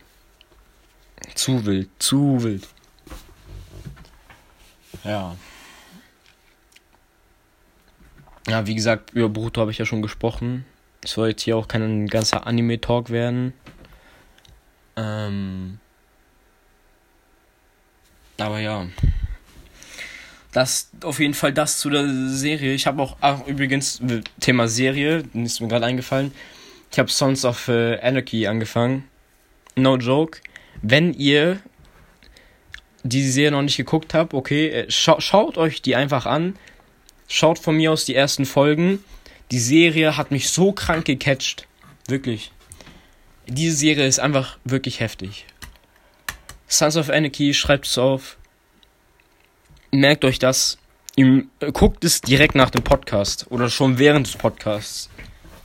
Zu 1.34 1.66
wild, 1.66 1.88
zu 1.98 2.44
wild. 2.44 2.68
Ja. 5.02 5.34
Ja, 8.46 8.66
wie 8.68 8.76
gesagt, 8.76 9.10
über 9.14 9.28
Boruto 9.28 9.60
habe 9.60 9.72
ich 9.72 9.78
ja 9.78 9.84
schon 9.84 10.00
gesprochen. 10.00 10.64
Es 11.02 11.10
soll 11.12 11.30
jetzt 11.30 11.42
hier 11.42 11.56
auch 11.56 11.66
kein 11.66 12.06
ganzer 12.06 12.46
Anime-Talk 12.46 13.10
werden. 13.10 13.52
Ähm. 14.96 15.80
Aber 18.38 18.60
ja 18.60 18.86
das 20.52 20.90
auf 21.04 21.20
jeden 21.20 21.34
Fall 21.34 21.52
das 21.52 21.78
zu 21.78 21.90
der 21.90 22.06
Serie. 22.28 22.72
Ich 22.72 22.86
habe 22.86 23.02
auch 23.02 23.16
ach, 23.20 23.46
übrigens 23.46 24.00
Thema 24.40 24.66
Serie, 24.66 25.22
ist 25.34 25.60
mir 25.60 25.68
gerade 25.68 25.86
eingefallen. 25.86 26.32
Ich 26.90 26.98
habe 26.98 27.10
Sons 27.10 27.44
of 27.44 27.68
äh, 27.68 27.98
Anarchy 28.00 28.46
angefangen. 28.46 29.08
No 29.76 29.96
joke. 29.96 30.40
Wenn 30.82 31.12
ihr 31.14 31.60
die 33.02 33.28
Serie 33.28 33.52
noch 33.52 33.62
nicht 33.62 33.76
geguckt 33.76 34.14
habt, 34.14 34.34
okay, 34.34 34.68
äh, 34.68 34.90
scha 34.90 35.20
schaut 35.20 35.58
euch 35.58 35.82
die 35.82 35.96
einfach 35.96 36.26
an. 36.26 36.56
Schaut 37.28 37.58
von 37.58 37.76
mir 37.76 37.92
aus 37.92 38.04
die 38.04 38.14
ersten 38.14 38.46
Folgen. 38.46 39.04
Die 39.50 39.58
Serie 39.58 40.16
hat 40.16 40.30
mich 40.30 40.50
so 40.50 40.72
krank 40.72 41.04
gecatcht. 41.04 41.66
Wirklich. 42.06 42.52
Diese 43.46 43.76
Serie 43.76 44.06
ist 44.06 44.18
einfach 44.18 44.58
wirklich 44.64 45.00
heftig. 45.00 45.46
Sons 46.66 46.96
of 46.96 47.08
Anarchy, 47.10 47.54
schreibt 47.54 47.86
es 47.86 47.96
auf. 47.96 48.36
Merkt 49.90 50.24
euch 50.24 50.38
das. 50.38 50.78
Guckt 51.72 52.04
es 52.04 52.20
direkt 52.20 52.54
nach 52.54 52.70
dem 52.70 52.84
Podcast 52.84 53.46
oder 53.50 53.70
schon 53.70 53.98
während 53.98 54.26
des 54.26 54.36
Podcasts. 54.36 55.08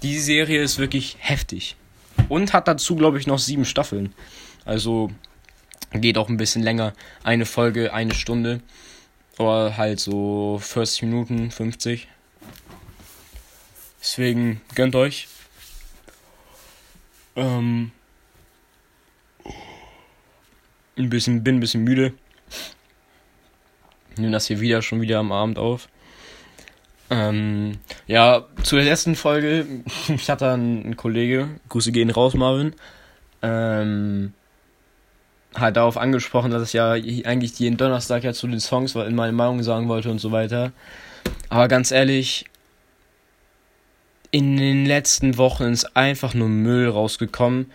Die 0.04 0.20
Serie 0.20 0.62
ist 0.62 0.80
wirklich 0.80 1.16
heftig. 1.20 1.78
Und 2.28 2.52
hat 2.52 2.68
dazu, 2.68 2.98
glaube 2.98 3.20
ich, 3.20 3.26
noch 3.26 3.40
sieben 3.40 3.64
Staffeln. 3.64 4.14
Also 4.66 5.12
geht 5.94 6.18
auch 6.18 6.28
ein 6.28 6.38
bisschen 6.38 6.62
länger. 6.62 6.94
Eine 7.24 7.46
Folge, 7.46 7.94
eine 7.94 8.14
Stunde. 8.14 8.62
Oder 9.38 9.78
halt 9.78 10.02
so 10.02 10.60
40 10.62 11.04
Minuten, 11.04 11.52
50. 11.52 12.10
Deswegen 14.02 14.62
gönnt 14.76 14.96
euch. 14.96 15.30
Ähm, 17.38 17.92
ein 20.98 21.10
bisschen, 21.10 21.44
bin 21.44 21.58
ein 21.58 21.60
bisschen 21.62 21.86
müde. 21.86 22.14
Nehme 24.18 24.34
das 24.34 24.48
hier 24.48 24.60
wieder 24.60 24.82
schon 24.82 25.00
wieder 25.00 25.20
am 25.20 25.32
Abend 25.32 25.58
auf. 25.58 25.88
Ähm, 27.14 27.78
ja, 28.08 28.46
zur 28.64 28.82
letzten 28.82 29.16
Folge. 29.16 29.66
Ich 30.10 30.30
hatte 30.30 30.52
einen 30.52 30.98
Kollege, 30.98 31.50
Grüße 31.70 31.92
gehen 31.92 32.10
raus, 32.10 32.34
Marvin. 32.34 32.74
Ähm, 33.42 34.34
halt 35.56 35.78
darauf 35.78 35.98
angesprochen, 35.98 36.50
dass 36.52 36.70
ich 36.70 36.74
ja 36.74 36.92
eigentlich 36.92 37.60
jeden 37.60 37.78
Donnerstag 37.78 38.24
ja 38.24 38.34
zu 38.34 38.48
den 38.48 38.60
Songs 38.60 38.96
in 38.96 39.16
meine 39.16 39.34
Meinung 39.34 39.62
sagen 39.62 39.88
wollte 39.88 40.10
und 40.10 40.20
so 40.20 40.32
weiter. 40.32 40.72
Aber 41.50 41.68
ganz 41.68 41.92
ehrlich, 41.92 42.46
in 44.32 44.58
den 44.58 44.86
letzten 44.88 45.38
Wochen 45.38 45.66
ist 45.66 45.96
einfach 45.96 46.34
nur 46.34 46.50
Müll 46.50 46.90
rausgekommen. 46.90 47.72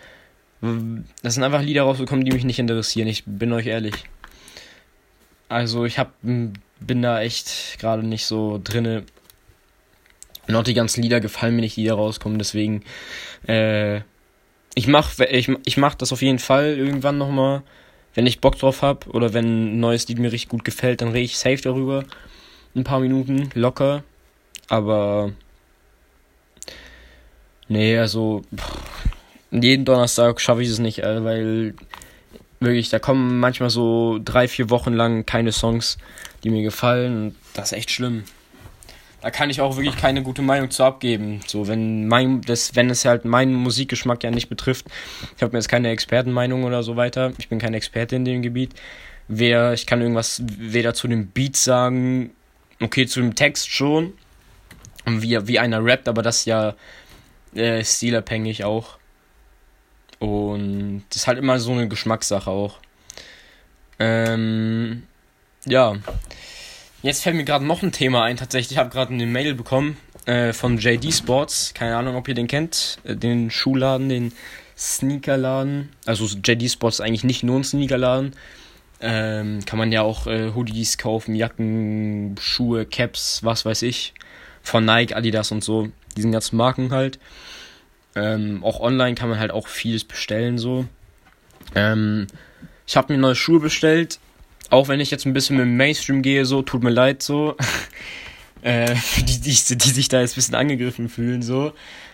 Das 1.23 1.35
sind 1.35 1.45
einfach 1.45 1.63
Lieder 1.63 1.83
rausgekommen, 1.83 2.25
die 2.25 2.33
mich 2.33 2.45
nicht 2.45 2.59
interessieren. 2.59 3.07
Ich 3.07 3.23
bin 3.25 3.53
euch 3.53 3.67
ehrlich. 3.67 3.95
Also 5.49 5.85
ich 5.85 6.01
hab, 6.01 6.15
bin 6.23 7.03
da 7.03 7.21
echt 7.21 7.79
gerade 7.79 8.05
nicht 8.05 8.27
so 8.27 8.61
drinne. 8.63 9.05
Und 10.49 10.57
auch 10.57 10.65
die 10.65 10.75
ganzen 10.75 11.03
Lieder 11.03 11.21
gefallen 11.21 11.55
mir 11.55 11.61
nicht, 11.61 11.77
die 11.77 11.85
da 11.85 11.95
rauskommen. 11.95 12.39
Deswegen, 12.39 12.83
äh, 13.47 13.99
ich 14.75 14.89
mach, 14.89 15.19
ich, 15.19 15.51
ich 15.65 15.77
mach 15.77 15.95
das 15.95 16.13
auf 16.13 16.23
jeden 16.23 16.39
Fall 16.39 16.77
irgendwann 16.77 17.19
nochmal. 17.19 17.63
Wenn 18.15 18.27
ich 18.27 18.41
Bock 18.41 18.59
drauf 18.59 18.83
hab 18.83 19.07
oder 19.09 19.35
wenn 19.35 19.77
ein 19.77 19.81
neues 19.81 20.09
Lied 20.09 20.19
mir 20.19 20.33
richtig 20.33 20.49
gut 20.49 20.65
gefällt, 20.65 21.03
dann 21.03 21.09
rede 21.09 21.25
ich 21.25 21.39
safe 21.39 21.61
darüber. 21.63 22.05
Ein 22.75 22.85
paar 22.85 23.01
Minuten, 23.01 23.51
locker. 23.55 24.03
Aber 24.69 25.33
Nee, 27.69 27.99
also 27.99 28.43
jeden 29.51 29.85
Donnerstag 29.85 30.41
schaffe 30.41 30.63
ich 30.63 30.69
es 30.69 30.79
nicht, 30.79 31.01
äh, 31.01 31.23
weil 31.23 31.75
wirklich, 32.61 32.89
da 32.89 32.99
kommen 32.99 33.39
manchmal 33.39 33.71
so 33.71 34.19
drei, 34.25 34.49
vier 34.49 34.71
Wochen 34.71 34.95
lang 34.95 35.27
keine 35.27 35.53
Songs, 35.53 35.99
die 36.43 36.51
mir 36.51 36.63
gefallen. 36.63 37.37
Das 37.55 37.73
ist 37.73 37.79
echt 37.79 37.91
schlimm. 37.91 38.25
Da 39.21 39.31
kann 39.31 39.51
ich 39.51 39.61
auch 39.61 39.77
wirklich 39.77 39.97
keine 39.97 40.23
gute 40.23 40.43
Meinung 40.43 40.71
zu 40.71 40.85
abgeben. 40.85 41.41
So, 41.47 41.67
wenn 41.67 42.07
mein, 42.07 42.41
das, 42.43 42.77
wenn 42.77 42.89
es 42.89 43.05
halt 43.05 43.25
meinen 43.25 43.55
Musikgeschmack 43.55 44.23
ja 44.23 44.31
nicht 44.31 44.49
betrifft. 44.49 44.87
Ich 45.37 45.43
habe 45.43 45.53
mir 45.53 45.59
jetzt 45.59 45.69
keine 45.69 45.91
Expertenmeinung 45.91 46.65
oder 46.65 46.83
so 46.85 46.97
weiter. 46.97 47.33
Ich 47.39 47.49
bin 47.49 47.59
kein 47.59 47.75
Experte 47.75 48.15
in 48.15 48.25
dem 48.25 48.43
Gebiet. 48.43 48.75
Wer, 49.27 49.73
ich 49.73 49.87
kann 49.87 50.01
irgendwas 50.01 50.43
weder 50.47 50.95
zu 50.95 51.09
dem 51.09 51.29
Beat 51.29 51.57
sagen, 51.57 52.31
okay, 52.81 53.07
zu 53.07 53.21
dem 53.21 53.35
Text 53.35 53.71
schon. 53.71 54.13
Wie, 55.05 55.47
wie 55.49 55.59
einer 55.59 55.85
rappt, 55.85 56.09
aber 56.09 56.23
das 56.23 56.45
ja 56.45 56.75
äh, 57.55 57.83
stilabhängig 57.85 58.65
auch. 58.65 58.99
Und 60.19 61.05
das 61.09 61.23
ist 61.23 61.27
halt 61.27 61.39
immer 61.39 61.59
so 61.59 61.73
eine 61.73 61.89
Geschmackssache 61.89 62.51
auch. 62.51 62.79
Ähm, 63.99 65.05
ja. 65.65 65.97
Jetzt 67.03 67.23
fällt 67.23 67.37
mir 67.37 67.45
gerade 67.45 67.65
noch 67.65 67.83
ein 67.83 67.93
Thema 67.93 68.25
ein. 68.25 68.37
Tatsächlich, 68.37 68.73
ich 68.73 68.79
habe 68.79 68.91
gerade 68.91 69.15
eine 69.15 69.27
Mail 69.27 69.55
bekommen 69.55 69.97
äh, 70.27 70.53
von 70.53 70.79
JD 70.79 71.15
Sports. 71.15 71.73
Keine 71.73 71.97
Ahnung, 71.97 72.17
ob 72.17 72.27
ihr 72.27 72.35
den 72.35 72.49
kennt. 72.49 72.99
Äh, 73.05 73.15
den 73.15 73.51
Schuhladen, 73.51 74.09
den 74.09 74.33
Sneakerladen. 74.77 75.91
Also 76.07 76.27
JD 76.27 76.69
Sports 76.71 76.99
ist 76.99 77.05
eigentlich 77.05 77.23
nicht 77.23 77.45
nur 77.45 77.61
ein 77.61 77.65
Sneakerladen. 77.65 78.33
Ähm, 79.01 79.65
kann 79.65 79.79
man 79.79 79.93
ja 79.93 80.03
auch 80.03 80.27
äh, 80.27 80.51
Hoodies 80.55 80.99
kaufen, 80.99 81.37
Jacken, 81.37 82.35
Schuhe, 82.41 82.85
Caps, 82.85 83.45
was 83.45 83.65
weiß 83.65 83.83
ich. 83.83 84.13
Von 84.63 84.85
Nike, 84.85 85.15
Adidas 85.15 85.53
und 85.53 85.63
so 85.63 85.89
diesen 86.17 86.33
ganzen 86.33 86.57
Marken 86.57 86.91
halt. 86.91 87.21
Ähm, 88.17 88.65
auch 88.65 88.81
online 88.81 89.15
kann 89.15 89.29
man 89.29 89.39
halt 89.39 89.53
auch 89.53 89.69
vieles 89.69 90.03
bestellen 90.03 90.59
so. 90.59 90.87
Ähm, 91.77 92.27
ich 92.89 92.97
habe 92.97 93.13
mir 93.13 93.21
neue 93.21 93.37
Schuhe 93.37 93.61
bestellt, 93.61 94.19
auch 94.71 94.89
wenn 94.89 95.01
ich 95.01 95.11
jetzt 95.11 95.27
ein 95.27 95.33
bisschen 95.33 95.57
mit 95.57 95.65
dem 95.65 95.77
Mainstream 95.77 96.23
gehe, 96.23 96.45
so, 96.45 96.63
tut 96.63 96.83
mir 96.83 96.91
leid 96.91 97.23
so. 97.23 97.57
äh, 98.63 98.95
die, 99.19 99.41
die, 99.41 99.79
die 99.79 99.91
sich 99.91 100.09
da 100.09 100.21
jetzt 100.21 100.33
ein 100.33 100.37
bisschen 100.37 100.55
angegriffen 100.55 101.09
fühlen, 101.09 101.43
so. 101.43 101.73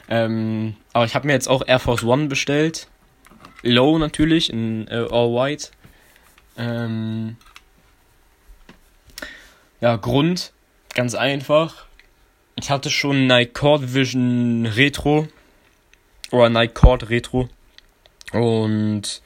Ähm, 0.08 0.76
aber 0.92 1.04
ich 1.04 1.14
habe 1.14 1.26
mir 1.26 1.32
jetzt 1.32 1.48
auch 1.48 1.66
Air 1.66 1.78
Force 1.78 2.04
One 2.04 2.26
bestellt. 2.26 2.88
Low 3.62 3.98
natürlich, 3.98 4.50
in 4.50 4.86
äh, 4.88 5.06
All 5.10 5.32
White. 5.32 5.70
Ähm, 6.56 7.36
ja, 9.80 9.96
Grund, 9.96 10.52
ganz 10.94 11.14
einfach. 11.14 11.86
Ich 12.56 12.70
hatte 12.70 12.90
schon 12.90 13.26
Nike 13.26 13.52
Cord 13.52 13.94
Vision 13.94 14.66
Retro. 14.66 15.28
Oder 16.30 16.50
Nike 16.50 16.74
Cord 16.74 17.10
Retro. 17.10 17.48
Und. 18.32 19.22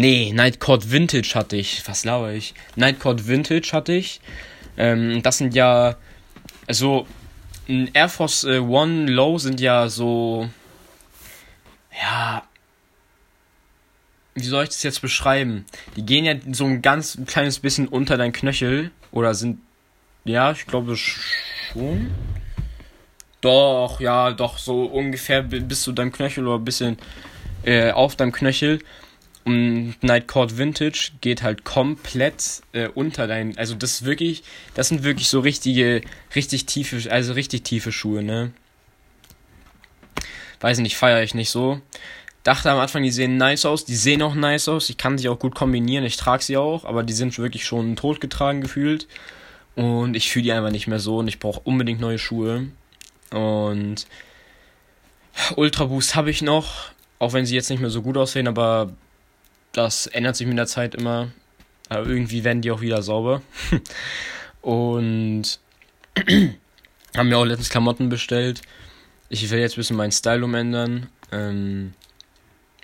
Nee, 0.00 0.32
Night 0.32 0.60
Court 0.60 0.90
Vintage 0.90 1.32
hatte 1.34 1.56
ich. 1.56 1.86
Was 1.86 2.06
lauere 2.06 2.32
ich? 2.32 2.54
Night 2.74 3.00
Court 3.00 3.28
Vintage 3.28 3.72
hatte 3.74 3.92
ich. 3.92 4.22
Ähm, 4.78 5.22
das 5.22 5.36
sind 5.36 5.54
ja. 5.54 5.96
Also. 6.66 7.06
Ein 7.68 7.90
Air 7.92 8.08
Force 8.08 8.44
äh, 8.44 8.60
One 8.60 9.10
Low 9.10 9.36
sind 9.36 9.60
ja 9.60 9.90
so. 9.90 10.48
Ja. 12.02 12.44
Wie 14.34 14.46
soll 14.46 14.62
ich 14.62 14.70
das 14.70 14.82
jetzt 14.84 15.02
beschreiben? 15.02 15.66
Die 15.96 16.06
gehen 16.06 16.24
ja 16.24 16.34
so 16.50 16.64
ein 16.64 16.80
ganz 16.80 17.18
kleines 17.26 17.58
bisschen 17.58 17.86
unter 17.86 18.16
dein 18.16 18.32
Knöchel. 18.32 18.92
Oder 19.12 19.34
sind. 19.34 19.60
Ja, 20.24 20.52
ich 20.52 20.66
glaube 20.66 20.96
schon. 20.96 22.10
Doch, 23.42 24.00
ja, 24.00 24.30
doch, 24.30 24.56
so 24.56 24.84
ungefähr 24.84 25.42
bis 25.42 25.82
zu 25.82 25.92
deinem 25.92 26.10
Knöchel 26.10 26.46
oder 26.46 26.56
ein 26.56 26.64
bisschen 26.64 26.96
äh, 27.64 27.90
auf 27.90 28.16
deinem 28.16 28.32
Knöchel. 28.32 28.78
Und 29.50 29.96
Night 30.02 30.28
Court 30.28 30.58
Vintage 30.58 31.10
geht 31.20 31.42
halt 31.42 31.64
komplett 31.64 32.62
äh, 32.70 32.86
unter 32.86 33.26
dein. 33.26 33.58
Also 33.58 33.74
das 33.74 33.94
ist 33.94 34.04
wirklich, 34.04 34.44
das 34.74 34.86
sind 34.86 35.02
wirklich 35.02 35.26
so 35.28 35.40
richtige, 35.40 36.02
richtig 36.36 36.66
tiefe, 36.66 37.10
also 37.10 37.32
richtig 37.32 37.64
tiefe 37.64 37.90
Schuhe, 37.90 38.22
ne? 38.22 38.52
Weiß 40.60 40.78
nicht, 40.78 40.96
feiere 40.96 41.24
ich 41.24 41.34
nicht 41.34 41.50
so. 41.50 41.80
Dachte 42.44 42.70
am 42.70 42.78
Anfang, 42.78 43.02
die 43.02 43.10
sehen 43.10 43.38
nice 43.38 43.64
aus, 43.64 43.84
die 43.84 43.96
sehen 43.96 44.22
auch 44.22 44.36
nice 44.36 44.68
aus, 44.68 44.88
ich 44.88 44.98
kann 44.98 45.18
sie 45.18 45.28
auch 45.28 45.40
gut 45.40 45.56
kombinieren, 45.56 46.04
ich 46.04 46.16
trage 46.16 46.44
sie 46.44 46.56
auch, 46.56 46.84
aber 46.84 47.02
die 47.02 47.12
sind 47.12 47.36
wirklich 47.36 47.64
schon 47.64 47.96
totgetragen 47.96 48.60
gefühlt. 48.60 49.08
Und 49.74 50.14
ich 50.14 50.30
fühle 50.30 50.44
die 50.44 50.52
einfach 50.52 50.70
nicht 50.70 50.86
mehr 50.86 51.00
so 51.00 51.18
und 51.18 51.26
ich 51.26 51.40
brauche 51.40 51.58
unbedingt 51.64 52.00
neue 52.00 52.20
Schuhe. 52.20 52.68
Und 53.32 54.06
Ultra 55.56 55.86
Boost 55.86 56.14
habe 56.14 56.30
ich 56.30 56.40
noch, 56.40 56.92
auch 57.18 57.32
wenn 57.32 57.46
sie 57.46 57.56
jetzt 57.56 57.68
nicht 57.68 57.80
mehr 57.80 57.90
so 57.90 58.02
gut 58.02 58.16
aussehen, 58.16 58.46
aber 58.46 58.92
das 59.72 60.06
ändert 60.06 60.36
sich 60.36 60.46
mit 60.46 60.58
der 60.58 60.66
Zeit 60.66 60.94
immer. 60.94 61.30
Aber 61.88 62.06
irgendwie 62.06 62.44
werden 62.44 62.62
die 62.62 62.70
auch 62.70 62.80
wieder 62.80 63.02
sauber. 63.02 63.42
und 64.62 65.58
haben 67.16 67.28
mir 67.28 67.38
auch 67.38 67.44
letztens 67.44 67.70
Klamotten 67.70 68.08
bestellt. 68.08 68.62
Ich 69.28 69.48
will 69.50 69.58
jetzt 69.58 69.74
ein 69.74 69.76
bisschen 69.76 69.96
meinen 69.96 70.12
Style 70.12 70.44
umändern. 70.44 71.08
Ähm, 71.32 71.94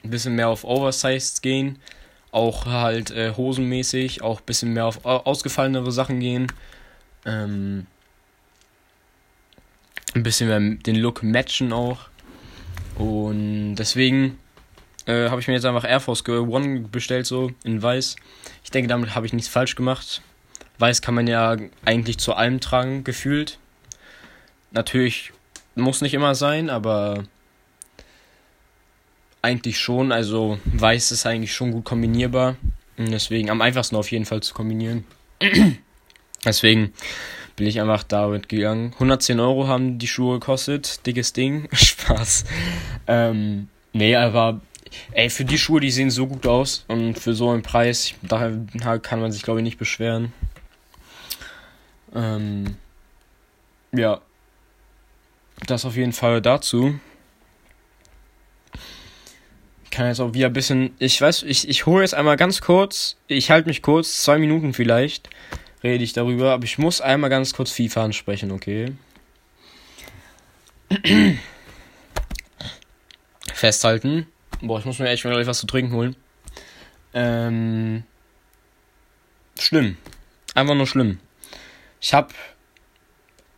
ein 0.03 0.11
bisschen 0.11 0.35
mehr 0.35 0.49
auf 0.49 0.65
Oversized 0.65 1.43
gehen. 1.43 1.79
Auch 2.33 2.67
halt 2.67 3.11
äh, 3.11 3.33
hosenmäßig. 3.37 4.23
Auch 4.23 4.41
ein 4.41 4.47
bisschen 4.47 4.73
mehr 4.73 4.87
auf 4.87 5.05
ausgefallenere 5.05 5.93
Sachen 5.93 6.21
gehen. 6.21 6.53
Ähm, 7.25 7.87
ein 10.15 10.23
bisschen 10.23 10.49
mehr 10.49 10.61
den 10.61 10.97
Look 10.97 11.23
matchen 11.23 11.73
auch. 11.73 12.09
Und 12.97 13.77
deswegen 13.77 14.39
äh, 15.07 15.31
habe 15.31 15.41
ich 15.41 15.49
mir 15.49 15.55
jetzt 15.55 15.65
einfach 15.65 15.89
Air 15.89 16.01
Force 16.01 16.27
One 16.29 16.81
bestellt, 16.81 17.27
so 17.27 17.51
in 17.65 17.83
weiß. 17.83 18.17
Ich 18.65 18.71
denke, 18.71 18.89
damit 18.89 19.15
habe 19.15 19.27
ich 19.27 19.33
nichts 19.33 19.49
falsch 19.49 19.75
gemacht. 19.77 20.23
Weiß 20.79 21.01
kann 21.01 21.15
man 21.15 21.27
ja 21.27 21.57
eigentlich 21.85 22.19
zu 22.19 22.35
allem 22.35 22.61
tragen, 22.61 23.05
gefühlt. 23.05 23.59
Natürlich 24.73 25.33
muss 25.75 26.03
nicht 26.03 26.15
immer 26.15 26.35
sein, 26.35 26.69
aber 26.69 27.25
eigentlich 29.43 29.79
schon. 29.79 30.13
Also 30.13 30.59
weiß 30.65 31.13
ist 31.13 31.25
eigentlich 31.25 31.55
schon 31.55 31.73
gut 31.73 31.85
kombinierbar. 31.85 32.57
Und 32.99 33.11
deswegen 33.11 33.51
am 33.51 33.63
einfachsten 33.63 33.97
auf 33.97 34.11
jeden 34.11 34.25
Fall 34.25 34.43
zu 34.43 34.55
kombinieren. 34.55 35.05
deswegen 36.45 36.93
bin 37.55 37.67
ich 37.67 37.81
einfach 37.81 38.03
damit 38.03 38.49
gegangen. 38.49 38.93
110 38.95 39.39
Euro 39.41 39.69
haben 39.69 39.99
die 39.99 40.09
Schuhe 40.09 40.39
gekostet. 40.39 41.07
Dickes 41.07 41.33
Ding. 41.33 41.69
Spaß. 41.73 42.45
Ähm, 43.07 43.69
nee, 43.93 44.17
aber 44.17 44.61
ey, 45.13 45.31
für 45.31 45.45
die 45.45 45.59
Schuhe, 45.59 45.81
die 45.81 45.91
sehen 45.91 46.11
so 46.11 46.27
gut 46.27 46.47
aus 46.47 46.85
und 46.89 47.19
für 47.19 47.35
so 47.35 47.51
einen 47.51 47.63
Preis, 47.63 48.15
da 48.23 48.51
kann 48.99 49.21
man 49.21 49.33
sich 49.33 49.43
glaube 49.43 49.61
ich 49.61 49.65
nicht 49.65 49.79
beschweren. 49.79 50.33
Ähm, 52.15 52.77
ja. 53.93 54.21
Das 55.67 55.85
auf 55.85 55.97
jeden 55.97 56.13
Fall 56.13 56.43
dazu. 56.43 56.99
Kann 59.91 60.09
jetzt 60.09 60.21
auch 60.21 60.35
wieder 60.35 60.49
ein 60.49 60.53
bisschen. 60.53 60.95
Ich 60.99 61.19
weiß, 61.19 61.45
ich, 61.45 61.69
ich 61.69 61.87
hole 61.87 62.03
jetzt 62.03 62.15
einmal 62.15 62.37
ganz 62.37 62.61
kurz. 62.61 63.17
Ich 63.29 63.51
halte 63.51 63.69
mich 63.69 63.81
kurz, 63.81 64.23
zwei 64.23 64.37
Minuten 64.37 64.75
vielleicht 64.75 65.31
rede 65.87 66.05
ich 66.05 66.13
darüber, 66.13 66.53
aber 66.53 66.65
ich 66.65 66.79
muss 66.79 67.01
einmal 67.01 67.31
ganz 67.31 67.53
kurz 67.53 67.71
FIFA 67.71 68.05
ansprechen, 68.05 68.51
okay? 68.51 68.93
Festhalten. 73.53 74.27
Boah, 74.63 74.79
ich 74.79 74.85
muss 74.85 74.99
mir 74.99 75.09
echt 75.09 75.25
mal 75.25 75.47
was 75.47 75.59
zu 75.59 75.67
trinken 75.67 75.95
holen. 75.95 76.17
Ähm. 77.15 78.05
Schlimm. 79.59 79.97
Einfach 80.55 80.75
nur 80.75 80.87
schlimm. 80.87 81.19
Ich 82.01 82.15
habe 82.15 82.29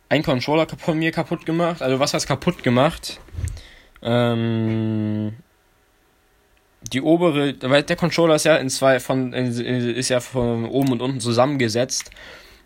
einen 0.09 0.23
Controller 0.23 0.67
von 0.77 0.97
mir 0.97 1.11
kaputt 1.11 1.45
gemacht. 1.45 1.81
Also 1.81 1.99
was 1.99 2.13
heißt 2.13 2.27
kaputt 2.27 2.63
gemacht? 2.63 3.19
Ähm, 4.01 5.33
die 6.93 7.01
obere, 7.01 7.55
weil 7.61 7.83
der 7.83 7.95
Controller 7.95 8.35
ist 8.35 8.45
ja 8.45 8.55
in 8.55 8.69
zwei 8.69 8.99
von 8.99 9.33
ist 9.33 10.09
ja 10.09 10.19
von 10.19 10.65
oben 10.65 10.93
und 10.93 11.01
unten 11.01 11.19
zusammengesetzt 11.19 12.11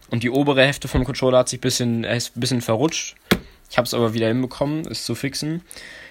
und 0.09 0.23
die 0.23 0.29
obere 0.29 0.63
Hälfte 0.63 0.87
vom 0.87 1.03
Controller 1.03 1.39
hat 1.39 1.49
sich 1.49 1.59
ein 1.59 1.61
bisschen, 1.61 2.03
ist 2.03 2.37
ein 2.37 2.39
bisschen 2.39 2.61
verrutscht. 2.61 3.15
Ich 3.69 3.77
habe 3.77 3.87
es 3.87 3.93
aber 3.93 4.13
wieder 4.13 4.27
hinbekommen, 4.27 4.85
es 4.87 5.05
zu 5.05 5.15
fixen. 5.15 5.63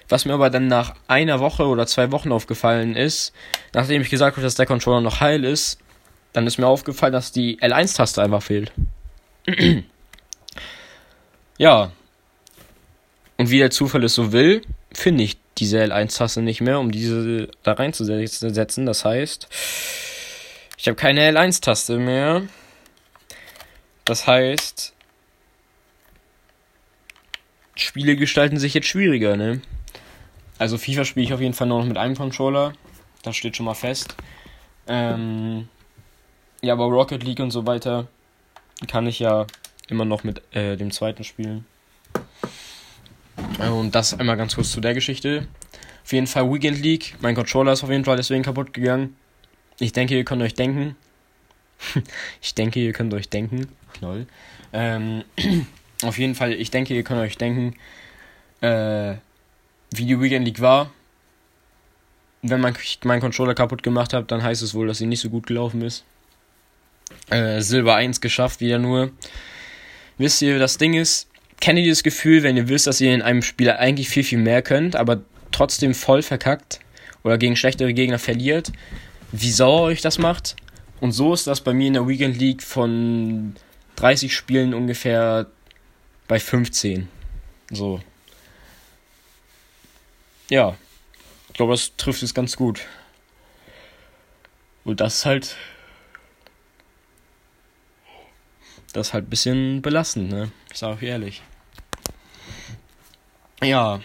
Was 0.08 0.24
mir 0.24 0.34
aber 0.34 0.50
dann 0.50 0.68
nach 0.68 0.94
einer 1.08 1.40
Woche 1.40 1.66
oder 1.66 1.86
zwei 1.86 2.12
Wochen 2.12 2.32
aufgefallen 2.32 2.96
ist, 2.96 3.32
nachdem 3.72 4.02
ich 4.02 4.10
gesagt 4.10 4.36
habe, 4.36 4.44
dass 4.44 4.54
der 4.54 4.66
Controller 4.66 5.00
noch 5.00 5.20
heil 5.20 5.44
ist, 5.44 5.78
dann 6.32 6.46
ist 6.46 6.58
mir 6.58 6.66
aufgefallen, 6.66 7.12
dass 7.12 7.32
die 7.32 7.58
L1-Taste 7.60 8.22
einfach 8.22 8.42
fehlt. 8.42 8.72
ja. 11.58 11.92
Und 13.36 13.50
wie 13.50 13.58
der 13.58 13.70
Zufall 13.70 14.04
es 14.04 14.14
so 14.14 14.32
will, 14.32 14.62
finde 14.92 15.24
ich 15.24 15.38
diese 15.58 15.82
L1-Taste 15.82 16.42
nicht 16.42 16.60
mehr, 16.60 16.78
um 16.78 16.90
diese 16.90 17.48
da 17.62 17.72
reinzusetzen. 17.72 18.86
Das 18.86 19.04
heißt, 19.04 19.48
ich 20.78 20.88
habe 20.88 20.96
keine 20.96 21.30
L1-Taste 21.30 21.98
mehr. 21.98 22.42
Das 24.04 24.26
heißt, 24.26 24.94
Spiele 27.76 28.16
gestalten 28.16 28.58
sich 28.58 28.74
jetzt 28.74 28.88
schwieriger, 28.88 29.36
ne? 29.36 29.60
Also 30.62 30.78
FIFA 30.78 31.04
spiele 31.04 31.26
ich 31.26 31.34
auf 31.34 31.40
jeden 31.40 31.54
Fall 31.54 31.66
nur 31.66 31.80
noch 31.80 31.86
mit 31.88 31.98
einem 31.98 32.14
Controller. 32.14 32.72
Das 33.24 33.34
steht 33.34 33.56
schon 33.56 33.66
mal 33.66 33.74
fest. 33.74 34.14
Ähm, 34.86 35.66
ja, 36.60 36.72
aber 36.72 36.84
Rocket 36.84 37.24
League 37.24 37.40
und 37.40 37.50
so 37.50 37.66
weiter 37.66 38.06
kann 38.86 39.08
ich 39.08 39.18
ja 39.18 39.48
immer 39.88 40.04
noch 40.04 40.22
mit 40.22 40.40
äh, 40.54 40.76
dem 40.76 40.92
zweiten 40.92 41.24
spielen. 41.24 41.66
Und 43.58 43.96
das 43.96 44.16
einmal 44.16 44.36
ganz 44.36 44.54
kurz 44.54 44.70
zu 44.70 44.80
der 44.80 44.94
Geschichte. 44.94 45.48
Auf 46.04 46.12
jeden 46.12 46.28
Fall 46.28 46.48
Weekend 46.48 46.80
League. 46.80 47.16
Mein 47.20 47.34
Controller 47.34 47.72
ist 47.72 47.82
auf 47.82 47.90
jeden 47.90 48.04
Fall 48.04 48.16
deswegen 48.16 48.44
kaputt 48.44 48.72
gegangen. 48.72 49.16
Ich 49.80 49.92
denke, 49.92 50.16
ihr 50.16 50.24
könnt 50.24 50.42
euch 50.42 50.54
denken. 50.54 50.94
ich 52.40 52.54
denke, 52.54 52.78
ihr 52.78 52.92
könnt 52.92 53.12
euch 53.14 53.28
denken. 53.28 53.66
Lol. 54.00 54.28
Ähm, 54.72 55.24
auf 56.04 56.18
jeden 56.18 56.36
Fall, 56.36 56.52
ich 56.52 56.70
denke, 56.70 56.94
ihr 56.94 57.02
könnt 57.02 57.20
euch 57.20 57.36
denken, 57.36 57.74
äh, 58.60 59.16
wie 59.96 60.06
die 60.06 60.20
Weekend 60.20 60.46
League 60.46 60.60
war. 60.60 60.90
Wenn 62.42 62.60
man 62.60 62.76
meinen 63.04 63.20
Controller 63.20 63.54
kaputt 63.54 63.82
gemacht 63.82 64.12
hat, 64.12 64.30
dann 64.30 64.42
heißt 64.42 64.62
es 64.62 64.74
wohl, 64.74 64.88
dass 64.88 64.98
sie 64.98 65.06
nicht 65.06 65.20
so 65.20 65.30
gut 65.30 65.46
gelaufen 65.46 65.82
ist. 65.82 66.04
Äh, 67.30 67.60
Silber 67.60 67.94
1 67.94 68.20
geschafft, 68.20 68.60
wieder 68.60 68.78
nur. 68.78 69.12
Wisst 70.18 70.42
ihr, 70.42 70.58
das 70.58 70.78
Ding 70.78 70.94
ist, 70.94 71.28
kennt 71.60 71.78
ihr 71.78 71.84
dieses 71.84 72.02
Gefühl, 72.02 72.42
wenn 72.42 72.56
ihr 72.56 72.68
wisst, 72.68 72.86
dass 72.86 73.00
ihr 73.00 73.14
in 73.14 73.22
einem 73.22 73.42
Spiel 73.42 73.70
eigentlich 73.70 74.08
viel, 74.08 74.24
viel 74.24 74.38
mehr 74.38 74.62
könnt, 74.62 74.96
aber 74.96 75.22
trotzdem 75.52 75.94
voll 75.94 76.22
verkackt 76.22 76.80
oder 77.22 77.38
gegen 77.38 77.56
schlechtere 77.56 77.94
Gegner 77.94 78.18
verliert? 78.18 78.72
Wie 79.30 79.50
sauer 79.50 79.82
euch 79.82 80.00
das 80.00 80.18
macht? 80.18 80.56
Und 81.00 81.12
so 81.12 81.32
ist 81.32 81.46
das 81.46 81.60
bei 81.60 81.72
mir 81.72 81.88
in 81.88 81.94
der 81.94 82.06
Weekend 82.06 82.38
League 82.38 82.62
von 82.62 83.54
30 83.96 84.34
Spielen 84.34 84.74
ungefähr 84.74 85.46
bei 86.28 86.38
15. 86.38 87.08
So. 87.70 88.00
Ja. 90.52 90.76
Ich 91.48 91.54
glaube, 91.54 91.72
das 91.72 91.96
trifft 91.96 92.22
es 92.22 92.34
ganz 92.34 92.58
gut. 92.58 92.82
Und 94.84 95.00
das 95.00 95.14
ist 95.14 95.24
halt. 95.24 95.56
Das 98.92 99.08
ist 99.08 99.14
halt 99.14 99.24
ein 99.24 99.30
bisschen 99.30 99.80
belastend, 99.80 100.28
ne? 100.28 100.52
Ich 100.70 100.78
sag 100.78 100.98
auch 100.98 101.00
ehrlich. 101.00 101.40
Ja. 103.62 104.02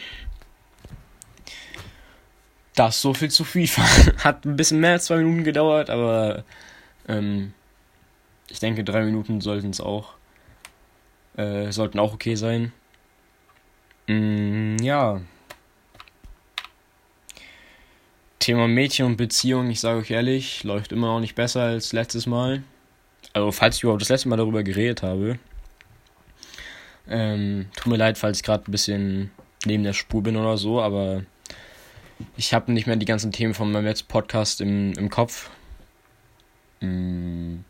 Das 2.75 3.01
so 3.01 3.13
viel 3.13 3.29
zu 3.29 3.43
FIFA. 3.43 3.83
Hat 4.23 4.45
ein 4.45 4.55
bisschen 4.55 4.79
mehr 4.79 4.93
als 4.93 5.07
zwei 5.07 5.17
Minuten 5.17 5.43
gedauert, 5.43 5.89
aber 5.89 6.45
ähm, 7.09 7.53
ich 8.47 8.59
denke, 8.59 8.85
drei 8.85 9.03
Minuten 9.03 9.41
sollten 9.41 9.71
es 9.71 9.81
auch. 9.81 10.13
Äh, 11.35 11.73
sollten 11.73 11.99
auch 11.99 12.13
okay 12.13 12.35
sein. 12.35 12.71
Mm, 14.07 14.77
ja. 14.77 15.19
Thema 18.47 18.69
Mädchen 18.69 19.05
und 19.05 19.17
Beziehung, 19.17 19.69
ich 19.69 19.81
sage 19.81 19.99
euch 19.99 20.09
ehrlich, 20.09 20.63
läuft 20.63 20.93
immer 20.93 21.07
noch 21.07 21.19
nicht 21.19 21.35
besser 21.35 21.63
als 21.63 21.91
letztes 21.91 22.27
Mal. 22.27 22.63
Also, 23.33 23.51
falls 23.51 23.75
ich 23.75 23.83
überhaupt 23.83 24.01
das 24.01 24.07
letzte 24.07 24.29
Mal 24.29 24.37
darüber 24.37 24.63
geredet 24.63 25.03
habe. 25.03 25.37
Ähm, 27.09 27.65
tut 27.75 27.87
mir 27.87 27.97
leid, 27.97 28.17
falls 28.17 28.37
ich 28.37 28.45
gerade 28.45 28.63
ein 28.63 28.71
bisschen 28.71 29.31
neben 29.65 29.83
der 29.83 29.91
Spur 29.91 30.23
bin 30.23 30.37
oder 30.37 30.55
so, 30.55 30.81
aber 30.81 31.25
ich 32.37 32.53
habe 32.53 32.71
nicht 32.71 32.87
mehr 32.87 32.95
die 32.95 33.05
ganzen 33.05 33.33
Themen 33.33 33.53
von 33.53 33.69
meinem 33.69 33.83
letzten 33.83 34.07
Podcast 34.07 34.61
im, 34.61 34.93
im 34.93 35.09
Kopf. 35.09 35.49
Hm. 36.79 37.65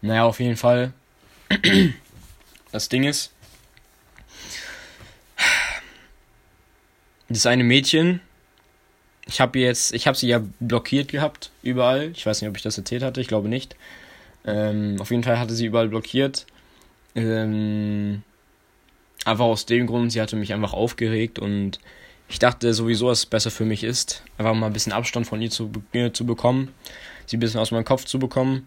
Naja, 0.00 0.26
auf 0.26 0.38
jeden 0.38 0.56
Fall. 0.56 0.92
Das 2.70 2.88
Ding 2.88 3.02
ist, 3.02 3.32
das 7.28 7.46
eine 7.46 7.64
Mädchen, 7.64 8.20
ich 9.32 9.40
habe 9.40 9.58
jetzt, 9.58 9.94
ich 9.94 10.06
habe 10.06 10.16
sie 10.16 10.28
ja 10.28 10.42
blockiert 10.60 11.08
gehabt 11.08 11.50
überall. 11.62 12.10
Ich 12.14 12.26
weiß 12.26 12.40
nicht, 12.40 12.50
ob 12.50 12.56
ich 12.56 12.62
das 12.62 12.78
erzählt 12.78 13.02
hatte, 13.02 13.20
ich 13.20 13.28
glaube 13.28 13.48
nicht. 13.48 13.76
Ähm, 14.44 14.96
auf 15.00 15.10
jeden 15.10 15.22
Fall 15.22 15.38
hatte 15.38 15.54
sie 15.54 15.66
überall 15.66 15.88
blockiert. 15.88 16.46
Ähm, 17.14 18.22
Einfach 19.24 19.44
aus 19.44 19.66
dem 19.66 19.86
Grund, 19.86 20.10
sie 20.10 20.20
hatte 20.20 20.34
mich 20.34 20.52
einfach 20.52 20.72
aufgeregt 20.72 21.38
und 21.38 21.78
ich 22.28 22.40
dachte 22.40 22.74
sowieso, 22.74 23.08
dass 23.08 23.20
es 23.20 23.26
besser 23.26 23.52
für 23.52 23.64
mich 23.64 23.84
ist, 23.84 24.24
einfach 24.36 24.54
mal 24.54 24.66
ein 24.66 24.72
bisschen 24.72 24.92
Abstand 24.92 25.26
von 25.26 25.40
ihr 25.40 25.50
zu, 25.50 25.70
äh, 25.92 26.10
zu 26.10 26.26
bekommen, 26.26 26.74
sie 27.26 27.36
ein 27.36 27.40
bisschen 27.40 27.60
aus 27.60 27.70
meinem 27.70 27.84
Kopf 27.84 28.04
zu 28.04 28.18
bekommen. 28.18 28.66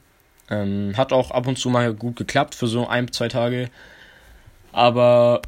Ähm, 0.50 0.94
hat 0.96 1.12
auch 1.12 1.32
ab 1.32 1.48
und 1.48 1.58
zu 1.58 1.70
mal 1.70 1.94
gut 1.94 2.16
geklappt 2.16 2.56
für 2.56 2.68
so 2.68 2.88
ein, 2.88 3.12
zwei 3.12 3.28
Tage, 3.28 3.70
aber 4.72 5.42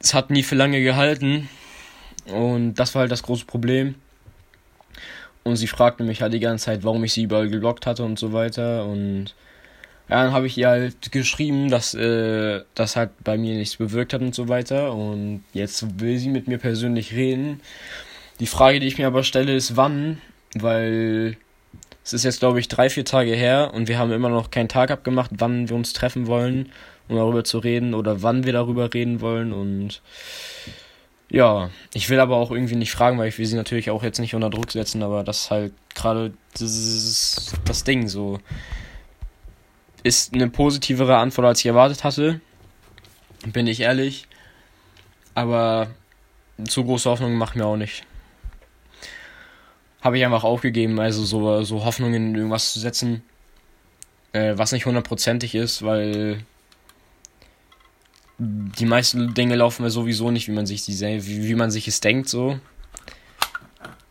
es 0.00 0.12
hat 0.12 0.30
nie 0.30 0.42
für 0.42 0.56
lange 0.56 0.82
gehalten 0.82 1.48
und 2.32 2.74
das 2.74 2.94
war 2.94 3.00
halt 3.00 3.12
das 3.12 3.22
große 3.22 3.44
Problem. 3.46 3.94
Und 5.44 5.56
sie 5.56 5.68
fragte 5.68 6.02
mich 6.02 6.22
halt 6.22 6.32
die 6.32 6.40
ganze 6.40 6.66
Zeit, 6.66 6.84
warum 6.84 7.04
ich 7.04 7.12
sie 7.12 7.22
überall 7.22 7.48
geblockt 7.48 7.86
hatte 7.86 8.04
und 8.04 8.18
so 8.18 8.32
weiter 8.32 8.84
und 8.84 9.34
ja, 10.08 10.22
dann 10.22 10.32
habe 10.32 10.46
ich 10.46 10.56
ihr 10.56 10.68
halt 10.68 11.10
geschrieben, 11.10 11.68
dass 11.68 11.92
äh, 11.94 12.62
das 12.74 12.94
halt 12.94 13.10
bei 13.24 13.36
mir 13.36 13.56
nichts 13.56 13.76
bewirkt 13.76 14.12
hat 14.12 14.20
und 14.20 14.34
so 14.36 14.48
weiter. 14.48 14.94
Und 14.94 15.42
jetzt 15.52 16.00
will 16.00 16.16
sie 16.18 16.28
mit 16.28 16.46
mir 16.46 16.58
persönlich 16.58 17.12
reden. 17.12 17.60
Die 18.38 18.46
Frage, 18.46 18.78
die 18.78 18.86
ich 18.86 18.98
mir 18.98 19.08
aber 19.08 19.24
stelle, 19.24 19.54
ist 19.56 19.76
wann, 19.76 20.20
weil 20.54 21.36
es 22.04 22.12
ist 22.12 22.24
jetzt, 22.24 22.38
glaube 22.38 22.60
ich, 22.60 22.68
drei, 22.68 22.88
vier 22.88 23.04
Tage 23.04 23.34
her 23.34 23.72
und 23.74 23.88
wir 23.88 23.98
haben 23.98 24.12
immer 24.12 24.28
noch 24.28 24.52
keinen 24.52 24.68
Tag 24.68 24.92
abgemacht, 24.92 25.32
wann 25.38 25.68
wir 25.68 25.74
uns 25.74 25.92
treffen 25.92 26.28
wollen, 26.28 26.70
um 27.08 27.16
darüber 27.16 27.42
zu 27.42 27.58
reden 27.58 27.94
oder 27.94 28.22
wann 28.22 28.44
wir 28.44 28.52
darüber 28.52 28.94
reden 28.94 29.20
wollen. 29.20 29.52
Und 29.52 30.02
ja, 31.28 31.70
ich 31.92 32.08
will 32.08 32.20
aber 32.20 32.36
auch 32.36 32.50
irgendwie 32.50 32.76
nicht 32.76 32.92
fragen, 32.92 33.18
weil 33.18 33.28
ich 33.28 33.38
will 33.38 33.46
sie 33.46 33.56
natürlich 33.56 33.90
auch 33.90 34.02
jetzt 34.02 34.20
nicht 34.20 34.34
unter 34.34 34.50
Druck 34.50 34.70
setzen, 34.72 35.02
aber 35.02 35.24
das 35.24 35.40
ist 35.40 35.50
halt 35.50 35.74
gerade 35.94 36.32
das, 36.58 37.52
das 37.64 37.84
Ding 37.84 38.08
so 38.08 38.38
ist 40.06 40.34
eine 40.34 40.48
positivere 40.48 41.16
Antwort, 41.16 41.46
als 41.48 41.60
ich 41.60 41.66
erwartet 41.66 42.04
hatte. 42.04 42.40
Bin 43.44 43.66
ich 43.66 43.80
ehrlich. 43.80 44.28
Aber 45.34 45.88
zu 46.68 46.84
große 46.84 47.10
Hoffnung 47.10 47.34
macht 47.34 47.56
mir 47.56 47.66
auch 47.66 47.76
nicht. 47.76 48.04
Habe 50.00 50.16
ich 50.16 50.24
einfach 50.24 50.44
aufgegeben, 50.44 51.00
also 51.00 51.24
so, 51.24 51.64
so 51.64 51.84
Hoffnungen 51.84 52.28
in 52.28 52.34
irgendwas 52.36 52.72
zu 52.72 52.78
setzen, 52.78 53.24
äh, 54.32 54.56
was 54.56 54.70
nicht 54.70 54.86
hundertprozentig 54.86 55.56
ist, 55.56 55.82
weil 55.82 56.44
die 58.38 58.86
meisten 58.86 59.34
Dinge 59.34 59.56
laufen 59.56 59.82
ja 59.82 59.90
sowieso 59.90 60.30
nicht, 60.30 60.48
wie 60.48 60.52
man 60.52 60.66
sich 60.66 60.84
die, 60.84 60.98
wie, 61.00 61.48
wie 61.48 61.54
man 61.54 61.70
sich 61.70 61.88
es 61.88 62.00
denkt, 62.00 62.28
so. 62.28 62.58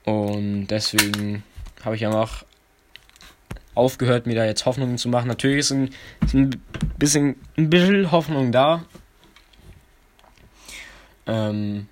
Und 0.04 0.68
deswegen 0.68 1.44
habe 1.84 1.96
ich 1.96 2.06
einfach 2.06 2.46
aufgehört, 3.76 4.26
mir 4.26 4.36
da 4.36 4.46
jetzt 4.46 4.66
Hoffnungen 4.66 4.98
zu 4.98 5.10
machen. 5.10 5.28
Natürlich 5.28 5.60
ist 5.60 5.72
ein, 5.72 5.90
ist 6.24 6.34
ein 6.34 6.62
bisschen, 6.98 7.36
ein 7.58 7.70
bisschen 7.70 8.12
Hoffnung 8.12 8.52
da. 8.52 8.86
Ähm, 11.28 11.88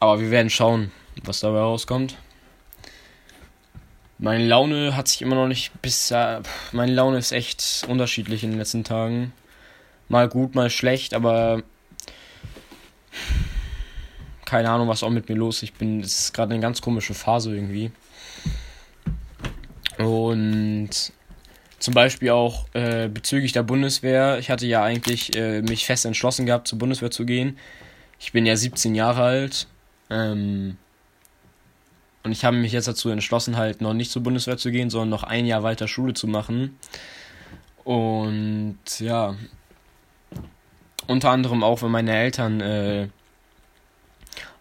aber 0.00 0.20
wir 0.20 0.30
werden 0.30 0.50
schauen, 0.50 0.92
was 1.24 1.40
dabei 1.40 1.60
rauskommt. 1.60 2.16
Meine 4.18 4.46
Laune 4.46 4.96
hat 4.96 5.08
sich 5.08 5.22
immer 5.22 5.34
noch 5.34 5.48
nicht 5.48 5.82
bis. 5.82 6.10
Äh, 6.10 6.40
meine 6.72 6.92
Laune 6.92 7.18
ist 7.18 7.32
echt 7.32 7.84
unterschiedlich 7.88 8.44
in 8.44 8.50
den 8.50 8.58
letzten 8.58 8.84
Tagen. 8.84 9.32
Mal 10.08 10.28
gut, 10.28 10.54
mal 10.54 10.70
schlecht, 10.70 11.14
aber. 11.14 11.62
Keine 14.44 14.70
Ahnung, 14.70 14.88
was 14.88 15.02
auch 15.02 15.10
mit 15.10 15.28
mir 15.28 15.36
los 15.36 15.56
ist. 15.56 15.62
Ich 15.62 15.74
bin. 15.74 16.00
Es 16.00 16.20
ist 16.20 16.34
gerade 16.34 16.52
eine 16.52 16.62
ganz 16.62 16.80
komische 16.82 17.14
Phase 17.14 17.54
irgendwie. 17.54 17.90
Und 19.98 20.90
zum 21.78 21.94
Beispiel 21.94 22.30
auch 22.30 22.66
äh, 22.72 23.08
bezüglich 23.08 23.52
der 23.52 23.62
Bundeswehr. 23.62 24.38
Ich 24.38 24.50
hatte 24.50 24.66
ja 24.66 24.82
eigentlich 24.82 25.36
äh, 25.36 25.62
mich 25.62 25.86
fest 25.86 26.04
entschlossen 26.06 26.46
gehabt, 26.46 26.66
zur 26.68 26.78
Bundeswehr 26.78 27.10
zu 27.10 27.26
gehen. 27.26 27.58
Ich 28.18 28.32
bin 28.32 28.46
ja 28.46 28.56
17 28.56 28.94
Jahre 28.94 29.22
alt. 29.22 29.66
Ähm, 30.10 30.78
und 32.22 32.32
ich 32.32 32.44
habe 32.44 32.56
mich 32.56 32.72
jetzt 32.72 32.88
dazu 32.88 33.10
entschlossen, 33.10 33.58
halt 33.58 33.82
noch 33.82 33.92
nicht 33.92 34.10
zur 34.10 34.22
Bundeswehr 34.22 34.56
zu 34.56 34.70
gehen, 34.70 34.88
sondern 34.88 35.10
noch 35.10 35.24
ein 35.24 35.44
Jahr 35.44 35.62
weiter 35.62 35.86
Schule 35.86 36.14
zu 36.14 36.26
machen. 36.26 36.78
Und 37.84 38.78
ja, 38.98 39.34
unter 41.06 41.30
anderem 41.30 41.62
auch, 41.62 41.82
wenn 41.82 41.90
meine 41.90 42.16
Eltern 42.16 42.60
äh, 42.60 43.08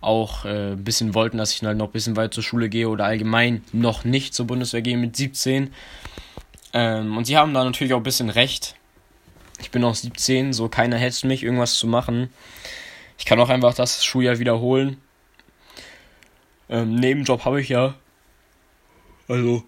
auch 0.01 0.45
äh, 0.45 0.73
ein 0.73 0.83
bisschen 0.83 1.13
wollten, 1.13 1.37
dass 1.37 1.53
ich 1.53 1.63
halt 1.63 1.77
noch 1.77 1.87
ein 1.87 1.91
bisschen 1.91 2.15
weit 2.15 2.33
zur 2.33 2.43
Schule 2.43 2.69
gehe 2.69 2.89
oder 2.89 3.05
allgemein 3.05 3.63
noch 3.71 4.03
nicht 4.03 4.33
zur 4.33 4.47
Bundeswehr 4.47 4.81
gehe 4.81 4.97
mit 4.97 5.15
17. 5.15 5.73
Ähm, 6.73 7.17
und 7.17 7.25
sie 7.25 7.37
haben 7.37 7.53
da 7.53 7.63
natürlich 7.63 7.93
auch 7.93 7.97
ein 7.97 8.03
bisschen 8.03 8.29
recht. 8.29 8.75
Ich 9.61 9.71
bin 9.71 9.81
noch 9.81 9.95
17, 9.95 10.53
so 10.53 10.67
keiner 10.67 10.97
hetzt 10.97 11.23
mich, 11.23 11.43
irgendwas 11.43 11.75
zu 11.75 11.87
machen. 11.87 12.29
Ich 13.17 13.25
kann 13.25 13.39
auch 13.39 13.49
einfach 13.49 13.73
das 13.73 14.03
Schuljahr 14.03 14.39
wiederholen. 14.39 14.97
Ähm, 16.69 16.95
Nebenjob 16.95 17.45
habe 17.45 17.61
ich 17.61 17.69
ja. 17.69 17.95
Also. 19.27 19.63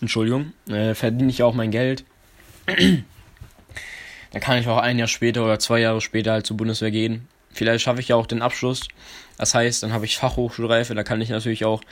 Entschuldigung. 0.00 0.52
Äh, 0.68 0.94
verdiene 0.94 1.30
ich 1.30 1.42
auch 1.42 1.54
mein 1.54 1.70
Geld. 1.70 2.04
Dann 4.34 4.40
kann 4.40 4.58
ich 4.58 4.66
auch 4.66 4.78
ein 4.78 4.98
Jahr 4.98 5.06
später 5.06 5.44
oder 5.44 5.60
zwei 5.60 5.78
Jahre 5.78 6.00
später 6.00 6.32
halt 6.32 6.44
zur 6.44 6.56
Bundeswehr 6.56 6.90
gehen. 6.90 7.28
Vielleicht 7.52 7.84
schaffe 7.84 8.00
ich 8.00 8.08
ja 8.08 8.16
auch 8.16 8.26
den 8.26 8.42
Abschluss. 8.42 8.88
Das 9.38 9.54
heißt, 9.54 9.84
dann 9.84 9.92
habe 9.92 10.06
ich 10.06 10.16
Fachhochschulreife, 10.16 10.92
da 10.96 11.04
kann 11.04 11.20
ich 11.20 11.28
natürlich 11.28 11.64
auch 11.64 11.82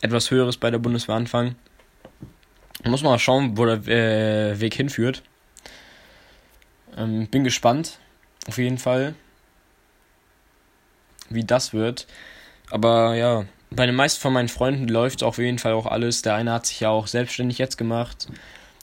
etwas 0.00 0.30
Höheres 0.30 0.56
bei 0.56 0.70
der 0.70 0.78
Bundeswehr 0.78 1.14
anfangen. 1.14 1.56
Muss 2.84 3.02
mal 3.02 3.18
schauen, 3.18 3.58
wo 3.58 3.66
der 3.66 3.86
äh, 3.86 4.60
Weg 4.60 4.72
hinführt. 4.72 5.22
Ähm, 6.96 7.26
bin 7.26 7.44
gespannt, 7.44 7.98
auf 8.48 8.56
jeden 8.56 8.78
Fall, 8.78 9.14
wie 11.28 11.44
das 11.44 11.74
wird. 11.74 12.06
Aber 12.70 13.14
ja, 13.14 13.44
bei 13.70 13.84
den 13.84 13.94
meisten 13.94 14.22
von 14.22 14.32
meinen 14.32 14.48
Freunden 14.48 14.88
läuft 14.88 15.22
auf 15.22 15.36
jeden 15.36 15.58
Fall 15.58 15.74
auch 15.74 15.84
alles. 15.84 16.22
Der 16.22 16.34
eine 16.34 16.54
hat 16.54 16.64
sich 16.64 16.80
ja 16.80 16.88
auch 16.88 17.06
selbstständig 17.06 17.58
jetzt 17.58 17.76
gemacht. 17.76 18.28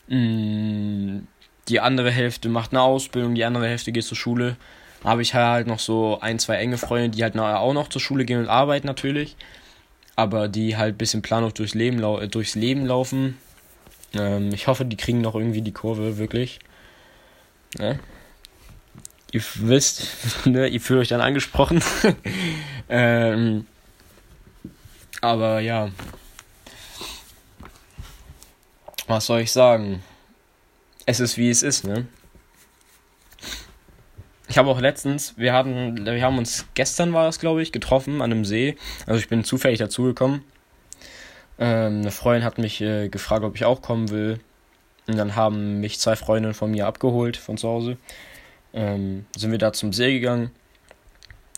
Mm, 0.08 1.22
die 1.70 1.80
andere 1.80 2.12
Hälfte 2.12 2.50
macht 2.50 2.72
eine 2.72 2.82
Ausbildung, 2.82 3.36
die 3.36 3.46
andere 3.46 3.68
Hälfte 3.68 3.92
geht 3.92 4.04
zur 4.04 4.18
Schule 4.18 4.58
habe 5.04 5.22
ich 5.22 5.34
halt 5.34 5.68
noch 5.68 5.80
so 5.80 6.20
ein, 6.22 6.40
zwei 6.40 6.56
enge 6.56 6.78
Freunde, 6.78 7.10
die 7.10 7.24
halt 7.24 7.38
auch 7.38 7.74
noch 7.74 7.90
zur 7.90 8.02
Schule 8.02 8.26
gehen 8.26 8.40
und 8.40 8.50
arbeiten 8.50 8.88
natürlich. 8.88 9.36
Aber 10.16 10.48
die 10.48 10.78
halt 10.78 10.96
ein 10.96 10.98
bisschen 10.98 11.22
planlos 11.22 11.54
durchs 11.54 11.76
Leben, 11.76 12.04
äh, 12.04 12.28
durchs 12.28 12.56
Leben 12.56 12.86
laufen. 12.86 13.38
Ähm, 14.14 14.52
ich 14.52 14.68
hoffe, 14.68 14.86
die 14.86 14.98
kriegen 14.98 15.22
noch 15.22 15.36
irgendwie 15.36 15.62
die 15.62 15.74
Kurve, 15.74 16.18
wirklich. 16.18 16.60
Ja. 17.78 17.96
Ihr 19.32 19.42
wisst, 19.56 20.08
ne, 20.46 20.68
ihr 20.68 20.82
fühlt 20.82 21.02
euch 21.02 21.08
dann 21.10 21.22
angesprochen. 21.22 21.84
ähm, 22.90 23.68
aber 25.22 25.60
ja. 25.60 25.90
Was 29.06 29.28
soll 29.28 29.42
ich 29.42 29.52
sagen? 29.52 30.04
Es 31.08 31.22
ist 31.22 31.38
wie 31.38 31.50
es 31.50 31.64
ist, 31.64 31.86
ne? 31.86 32.06
Ich 34.50 34.58
habe 34.58 34.70
auch 34.70 34.82
letztens, 34.82 35.38
wir 35.38 35.54
hatten, 35.54 36.06
wir 36.06 36.22
haben 36.22 36.38
uns 36.38 36.66
gestern 36.74 37.14
war 37.14 37.26
das, 37.26 37.40
glaube 37.40 37.62
ich, 37.62 37.72
getroffen 37.72 38.22
an 38.22 38.32
einem 38.32 38.44
See. 38.44 38.76
Also 39.06 39.20
ich 39.20 39.30
bin 39.30 39.46
zufällig 39.46 39.80
dazugekommen. 39.80 40.44
Ähm, 41.60 42.02
eine 42.02 42.12
Freundin 42.12 42.44
hat 42.44 42.58
mich 42.58 42.82
äh, 42.82 43.08
gefragt, 43.08 43.46
ob 43.46 43.56
ich 43.56 43.64
auch 43.64 43.82
kommen 43.82 44.10
will. 44.10 44.40
Und 45.08 45.18
dann 45.18 45.38
haben 45.38 45.80
mich 45.80 45.98
zwei 45.98 46.18
Freundinnen 46.18 46.54
von 46.54 46.72
mir 46.72 46.88
abgeholt 46.88 47.38
von 47.38 47.58
zu 47.58 47.70
Hause. 47.70 47.98
Ähm, 48.74 49.26
sind 49.38 49.52
wir 49.52 49.60
da 49.60 49.72
zum 49.72 49.94
See 49.94 50.12
gegangen, 50.12 50.52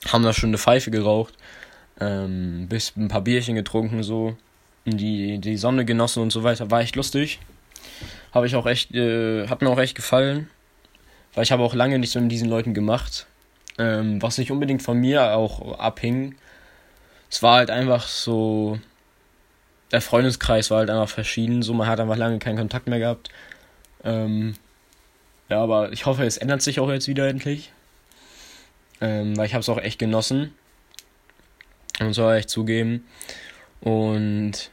haben 0.08 0.24
da 0.24 0.32
schon 0.32 0.52
eine 0.52 0.60
Pfeife 0.60 0.92
geraucht, 0.92 1.34
ähm, 2.00 2.68
bis 2.70 2.96
ein 2.96 3.08
paar 3.08 3.22
Bierchen 3.22 3.56
getrunken 3.56 4.04
so, 4.04 4.38
die 4.86 5.40
die 5.40 5.58
Sonne 5.58 5.86
genossen 5.86 6.22
und 6.22 6.30
so 6.30 6.44
weiter. 6.44 6.70
War 6.70 6.82
echt 6.82 6.96
lustig. 6.96 7.40
Habe 8.32 8.48
ich 8.48 8.56
auch 8.56 8.66
echt, 8.66 8.94
äh, 8.94 9.48
hat 9.48 9.62
mir 9.62 9.70
auch 9.70 9.80
echt 9.80 9.96
gefallen. 9.96 10.50
Weil 11.34 11.44
ich 11.44 11.52
habe 11.52 11.64
auch 11.64 11.74
lange 11.74 12.00
nicht 12.00 12.12
so 12.12 12.20
mit 12.20 12.32
diesen 12.32 12.50
Leuten 12.50 12.74
gemacht. 12.74 13.28
Ähm, 13.78 14.22
was 14.22 14.38
nicht 14.38 14.52
unbedingt 14.52 14.82
von 14.82 14.98
mir 14.98 15.36
auch 15.36 15.80
abhing. 15.80 16.36
Es 17.30 17.42
war 17.44 17.58
halt 17.58 17.70
einfach 17.70 18.08
so. 18.08 18.80
Der 19.92 20.02
Freundeskreis 20.02 20.70
war 20.70 20.80
halt 20.80 20.90
einfach 20.90 21.10
verschieden. 21.10 21.64
So, 21.64 21.74
man 21.74 21.88
hat 21.88 22.00
einfach 22.00 22.18
lange 22.18 22.40
keinen 22.40 22.58
Kontakt 22.58 22.88
mehr 22.88 23.00
gehabt. 23.00 23.30
Ähm, 24.04 24.56
ja, 25.50 25.62
aber 25.62 25.92
ich 25.92 26.06
hoffe, 26.06 26.26
es 26.26 26.38
ändert 26.38 26.62
sich 26.62 26.80
auch 26.80 26.90
jetzt 26.90 27.08
wieder 27.08 27.28
endlich. 27.28 27.72
Ähm, 29.02 29.36
weil 29.38 29.48
ich 29.48 29.54
habe 29.54 29.62
es 29.62 29.70
auch 29.70 29.80
echt 29.80 29.98
genossen. 29.98 30.54
Und 32.00 32.14
soll 32.14 32.36
echt 32.36 32.50
zugeben. 32.50 33.06
Und 33.82 34.72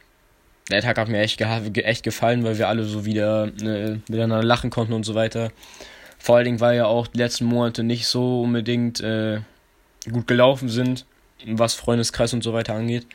der 0.69 0.81
Tag 0.81 0.97
hat 0.97 1.07
mir 1.07 1.19
echt, 1.19 1.39
echt 1.41 2.03
gefallen, 2.03 2.43
weil 2.43 2.57
wir 2.57 2.67
alle 2.67 2.83
so 2.83 3.05
wieder 3.05 3.45
äh, 3.61 3.97
miteinander 4.09 4.43
lachen 4.43 4.69
konnten 4.69 4.93
und 4.93 5.03
so 5.03 5.15
weiter. 5.15 5.51
Vor 6.17 6.35
allen 6.35 6.45
Dingen, 6.45 6.59
weil 6.59 6.77
ja 6.77 6.85
auch 6.85 7.07
die 7.07 7.19
letzten 7.19 7.45
Monate 7.45 7.83
nicht 7.83 8.07
so 8.07 8.41
unbedingt 8.41 8.99
äh, 8.99 9.39
gut 10.11 10.27
gelaufen 10.27 10.69
sind, 10.69 11.05
was 11.45 11.75
Freundeskreis 11.75 12.33
und 12.33 12.43
so 12.43 12.53
weiter 12.53 12.73
angeht. 12.73 13.05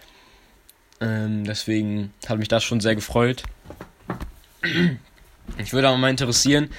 Ähm, 1.00 1.44
deswegen 1.44 2.12
hat 2.28 2.38
mich 2.38 2.48
das 2.48 2.64
schon 2.64 2.80
sehr 2.80 2.94
gefreut. 2.94 3.42
Ich 5.58 5.72
würde 5.72 5.88
aber 5.88 5.98
mal 5.98 6.10
interessieren, 6.10 6.70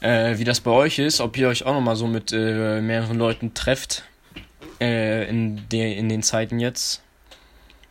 äh, 0.00 0.38
wie 0.38 0.44
das 0.44 0.60
bei 0.60 0.70
euch 0.70 0.98
ist, 0.98 1.20
ob 1.20 1.36
ihr 1.36 1.48
euch 1.48 1.64
auch 1.66 1.74
nochmal 1.74 1.96
so 1.96 2.06
mit 2.06 2.32
äh, 2.32 2.80
mehreren 2.80 3.18
Leuten 3.18 3.54
trefft 3.54 4.04
äh, 4.80 5.28
in, 5.28 5.68
de 5.68 5.92
in 5.94 6.08
den 6.08 6.22
Zeiten 6.22 6.60
jetzt. 6.60 7.02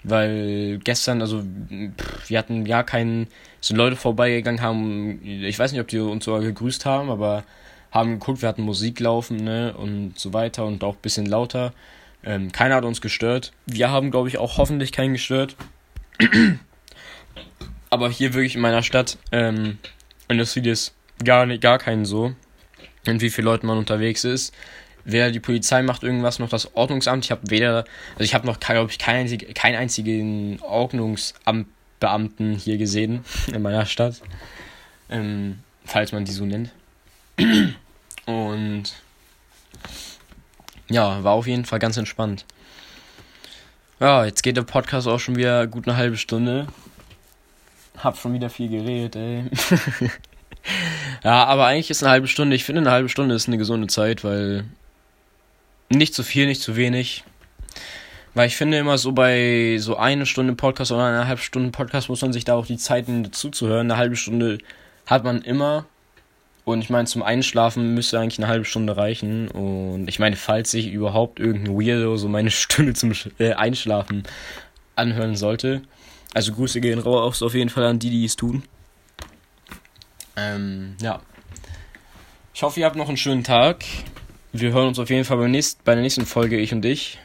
Weil 0.08 0.80
gestern, 0.84 1.22
also 1.22 1.42
pff, 1.42 2.30
wir 2.30 2.40
hatten 2.40 2.66
ja 2.66 2.84
keinen, 2.84 3.28
sind 3.60 3.78
Leute 3.78 3.98
vorbeigegangen, 3.98 4.62
haben, 4.62 5.20
ich 5.24 5.60
weiß 5.60 5.72
nicht, 5.74 5.82
ob 5.82 5.88
die 5.88 6.00
uns 6.00 6.24
sogar 6.24 6.42
gegrüßt 6.42 6.86
haben, 6.86 7.10
aber 7.10 7.44
haben 7.92 8.20
geguckt, 8.20 8.42
wir 8.42 8.50
hatten 8.50 8.62
Musik 8.62 9.00
laufen, 9.00 9.38
ne, 9.38 9.74
und 9.76 10.18
so 10.18 10.34
weiter 10.34 10.66
und 10.66 10.84
auch 10.84 10.96
ein 10.96 11.02
bisschen 11.02 11.26
lauter. 11.26 11.74
Ähm, 12.24 12.52
keiner 12.52 12.76
hat 12.76 12.86
uns 12.86 13.02
gestört. 13.02 13.52
Wir 13.66 13.90
haben, 13.90 14.12
glaube 14.12 14.30
ich, 14.30 14.38
auch 14.38 14.58
hoffentlich 14.58 14.92
keinen 14.92 15.14
gestört. 15.14 15.56
Aber 17.90 18.10
hier 18.10 18.34
wirklich 18.34 18.56
in 18.56 18.62
meiner 18.62 18.84
Stadt, 18.84 19.18
ähm, 19.32 19.78
und 20.28 20.38
das 20.38 20.54
sieht 20.54 20.68
es 20.68 20.94
gar, 21.24 21.46
nicht, 21.46 21.62
gar 21.62 21.80
keinen 21.80 22.06
so, 22.06 22.34
und 23.08 23.22
wie 23.22 23.30
viele 23.30 23.46
Leute 23.46 23.66
man 23.66 23.78
unterwegs 23.78 24.24
ist. 24.24 24.54
Weder 25.10 25.32
die 25.32 25.40
Polizei 25.40 25.82
macht 25.84 26.04
irgendwas, 26.04 26.38
noch 26.38 26.50
das 26.50 26.76
Ordnungsamt. 26.76 27.24
Ich 27.24 27.32
habe 27.32 27.50
weder, 27.50 27.86
also 28.16 28.24
ich 28.26 28.34
habe 28.34 28.46
noch, 28.46 28.60
glaube 28.60 28.92
ich, 28.92 29.00
keinen 29.00 29.22
einzig, 29.22 29.56
keinen 29.56 29.78
einzigen 29.78 30.60
Ordnungsamtbeamten 30.60 32.56
hier 32.56 32.78
gesehen 32.78 33.24
in 33.48 33.62
meiner 33.62 33.86
Stadt. 33.86 34.22
Ähm, 35.10 35.60
falls 35.86 36.12
man 36.12 36.26
die 36.26 36.34
so 36.34 36.46
nennt. 36.46 36.72
Und 38.26 38.84
ja, 40.90 41.24
war 41.24 41.32
auf 41.32 41.48
jeden 41.48 41.64
Fall 41.64 41.80
ganz 41.80 41.96
entspannt. 41.96 42.44
Ja, 44.02 44.26
jetzt 44.26 44.44
geht 44.44 44.58
der 44.58 44.64
Podcast 44.64 45.08
auch 45.08 45.20
schon 45.20 45.38
wieder 45.38 45.68
gut 45.68 45.88
eine 45.88 45.96
halbe 45.96 46.18
Stunde. 46.18 46.68
Hab 47.98 48.18
schon 48.18 48.34
wieder 48.34 48.50
viel 48.50 48.68
geredet, 48.68 49.16
ey. 49.16 49.46
ja, 51.24 51.46
aber 51.46 51.68
eigentlich 51.68 51.90
ist 51.90 52.04
eine 52.04 52.12
halbe 52.12 52.28
Stunde, 52.28 52.58
ich 52.58 52.66
finde 52.66 52.82
eine 52.82 52.92
halbe 52.92 53.08
Stunde 53.08 53.36
ist 53.36 53.48
eine 53.48 53.58
gesunde 53.58 53.88
Zeit, 53.88 54.26
weil 54.26 54.66
nicht 55.90 56.14
zu 56.14 56.24
viel, 56.24 56.48
nicht 56.48 56.62
zu 56.62 56.76
wenig. 56.76 57.24
Weil 58.34 58.48
ich 58.48 58.56
finde 58.56 58.78
immer 58.78 58.98
so 58.98 59.14
bei 59.14 59.78
so 59.80 59.98
eine 59.98 60.26
Stunde 60.26 60.54
Podcast 60.54 60.92
oder 60.92 61.06
eineinhalb 61.06 61.40
Stunden 61.40 61.72
Podcast 61.72 62.08
muss 62.08 62.22
man 62.22 62.34
sich 62.34 62.46
da 62.46 62.54
auch 62.54 62.68
die 62.68 62.78
Zeiten 62.78 63.32
zuzuhören. 63.32 63.90
Eine 63.90 63.98
halbe 63.98 64.16
Stunde 64.16 64.60
hat 65.08 65.24
man 65.24 65.42
immer 65.42 65.86
Und 66.66 66.82
ich 66.82 66.90
meine, 66.90 67.06
zum 67.06 67.24
Einschlafen 67.24 67.94
müsste 67.94 68.20
eigentlich 68.20 68.40
eine 68.40 68.50
halbe 68.50 68.66
Stunde 68.66 68.98
reichen. 68.98 69.48
Und 69.48 70.10
ich 70.10 70.20
meine, 70.20 70.36
falls 70.36 70.70
sich 70.70 70.92
überhaupt 70.92 71.40
irgendein 71.40 71.76
Weirdo 71.76 72.18
so 72.18 72.28
meine 72.28 72.52
Stimme 72.52 72.94
zum 72.94 73.14
äh, 73.40 73.54
Einschlafen 73.54 74.24
anhören 74.96 75.36
sollte. 75.36 75.82
Also 76.34 76.54
Grüße 76.54 76.82
gehen 76.82 77.00
raus 77.00 77.42
auf 77.42 77.54
jeden 77.54 77.70
Fall 77.70 77.86
an 77.86 78.00
die, 78.00 78.10
die 78.10 78.26
es 78.26 78.36
tun. 78.36 78.64
Ähm, 80.36 80.96
ja. 81.02 81.22
Ich 82.54 82.64
hoffe, 82.64 82.82
ihr 82.82 82.86
habt 82.86 82.98
noch 82.98 83.08
einen 83.08 83.18
schönen 83.18 83.44
Tag. 83.44 83.86
Wir 84.54 84.72
hören 84.72 84.88
uns 84.88 85.00
auf 85.00 85.10
jeden 85.10 85.26
Fall 85.26 85.38
bei 85.38 85.94
der 85.94 86.02
nächsten 86.02 86.26
Folge, 86.26 86.58
ich 86.58 86.74
und 86.74 86.86
ich. 86.86 87.20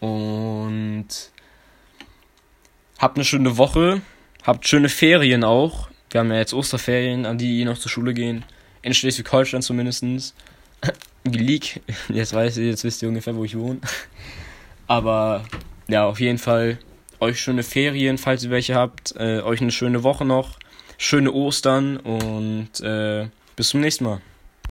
Und 0.00 1.06
habt 2.98 3.16
eine 3.16 3.24
schöne 3.24 3.56
Woche. 3.56 4.02
Habt 4.42 4.66
schöne 4.66 4.88
Ferien 4.88 5.44
auch. 5.44 5.88
Wir 6.10 6.20
haben 6.20 6.30
ja 6.30 6.38
jetzt 6.38 6.54
Osterferien, 6.54 7.26
an 7.26 7.38
die, 7.38 7.58
die 7.58 7.64
noch 7.64 7.78
zur 7.78 7.90
Schule 7.90 8.14
gehen 8.14 8.44
in 8.82 8.94
Schleswig-Holstein 8.94 9.62
zumindest. 9.62 10.04
League, 11.24 11.82
jetzt 12.08 12.32
weiß 12.32 12.56
ihr, 12.58 12.66
jetzt 12.66 12.84
wisst 12.84 13.02
ihr 13.02 13.08
ungefähr, 13.08 13.34
wo 13.34 13.44
ich 13.44 13.58
wohne. 13.58 13.80
Aber 14.86 15.44
ja, 15.88 16.06
auf 16.06 16.20
jeden 16.20 16.38
Fall 16.38 16.78
euch 17.18 17.40
schöne 17.40 17.62
Ferien, 17.62 18.18
falls 18.18 18.44
ihr 18.44 18.50
welche 18.50 18.74
habt. 18.74 19.14
Äh, 19.16 19.40
euch 19.40 19.60
eine 19.60 19.72
schöne 19.72 20.02
Woche 20.02 20.24
noch. 20.24 20.58
Schöne 20.98 21.32
Ostern 21.32 21.96
und 21.96 22.80
äh, 22.80 23.28
bis 23.56 23.68
zum 23.70 23.80
nächsten 23.80 24.04
Mal. 24.04 24.20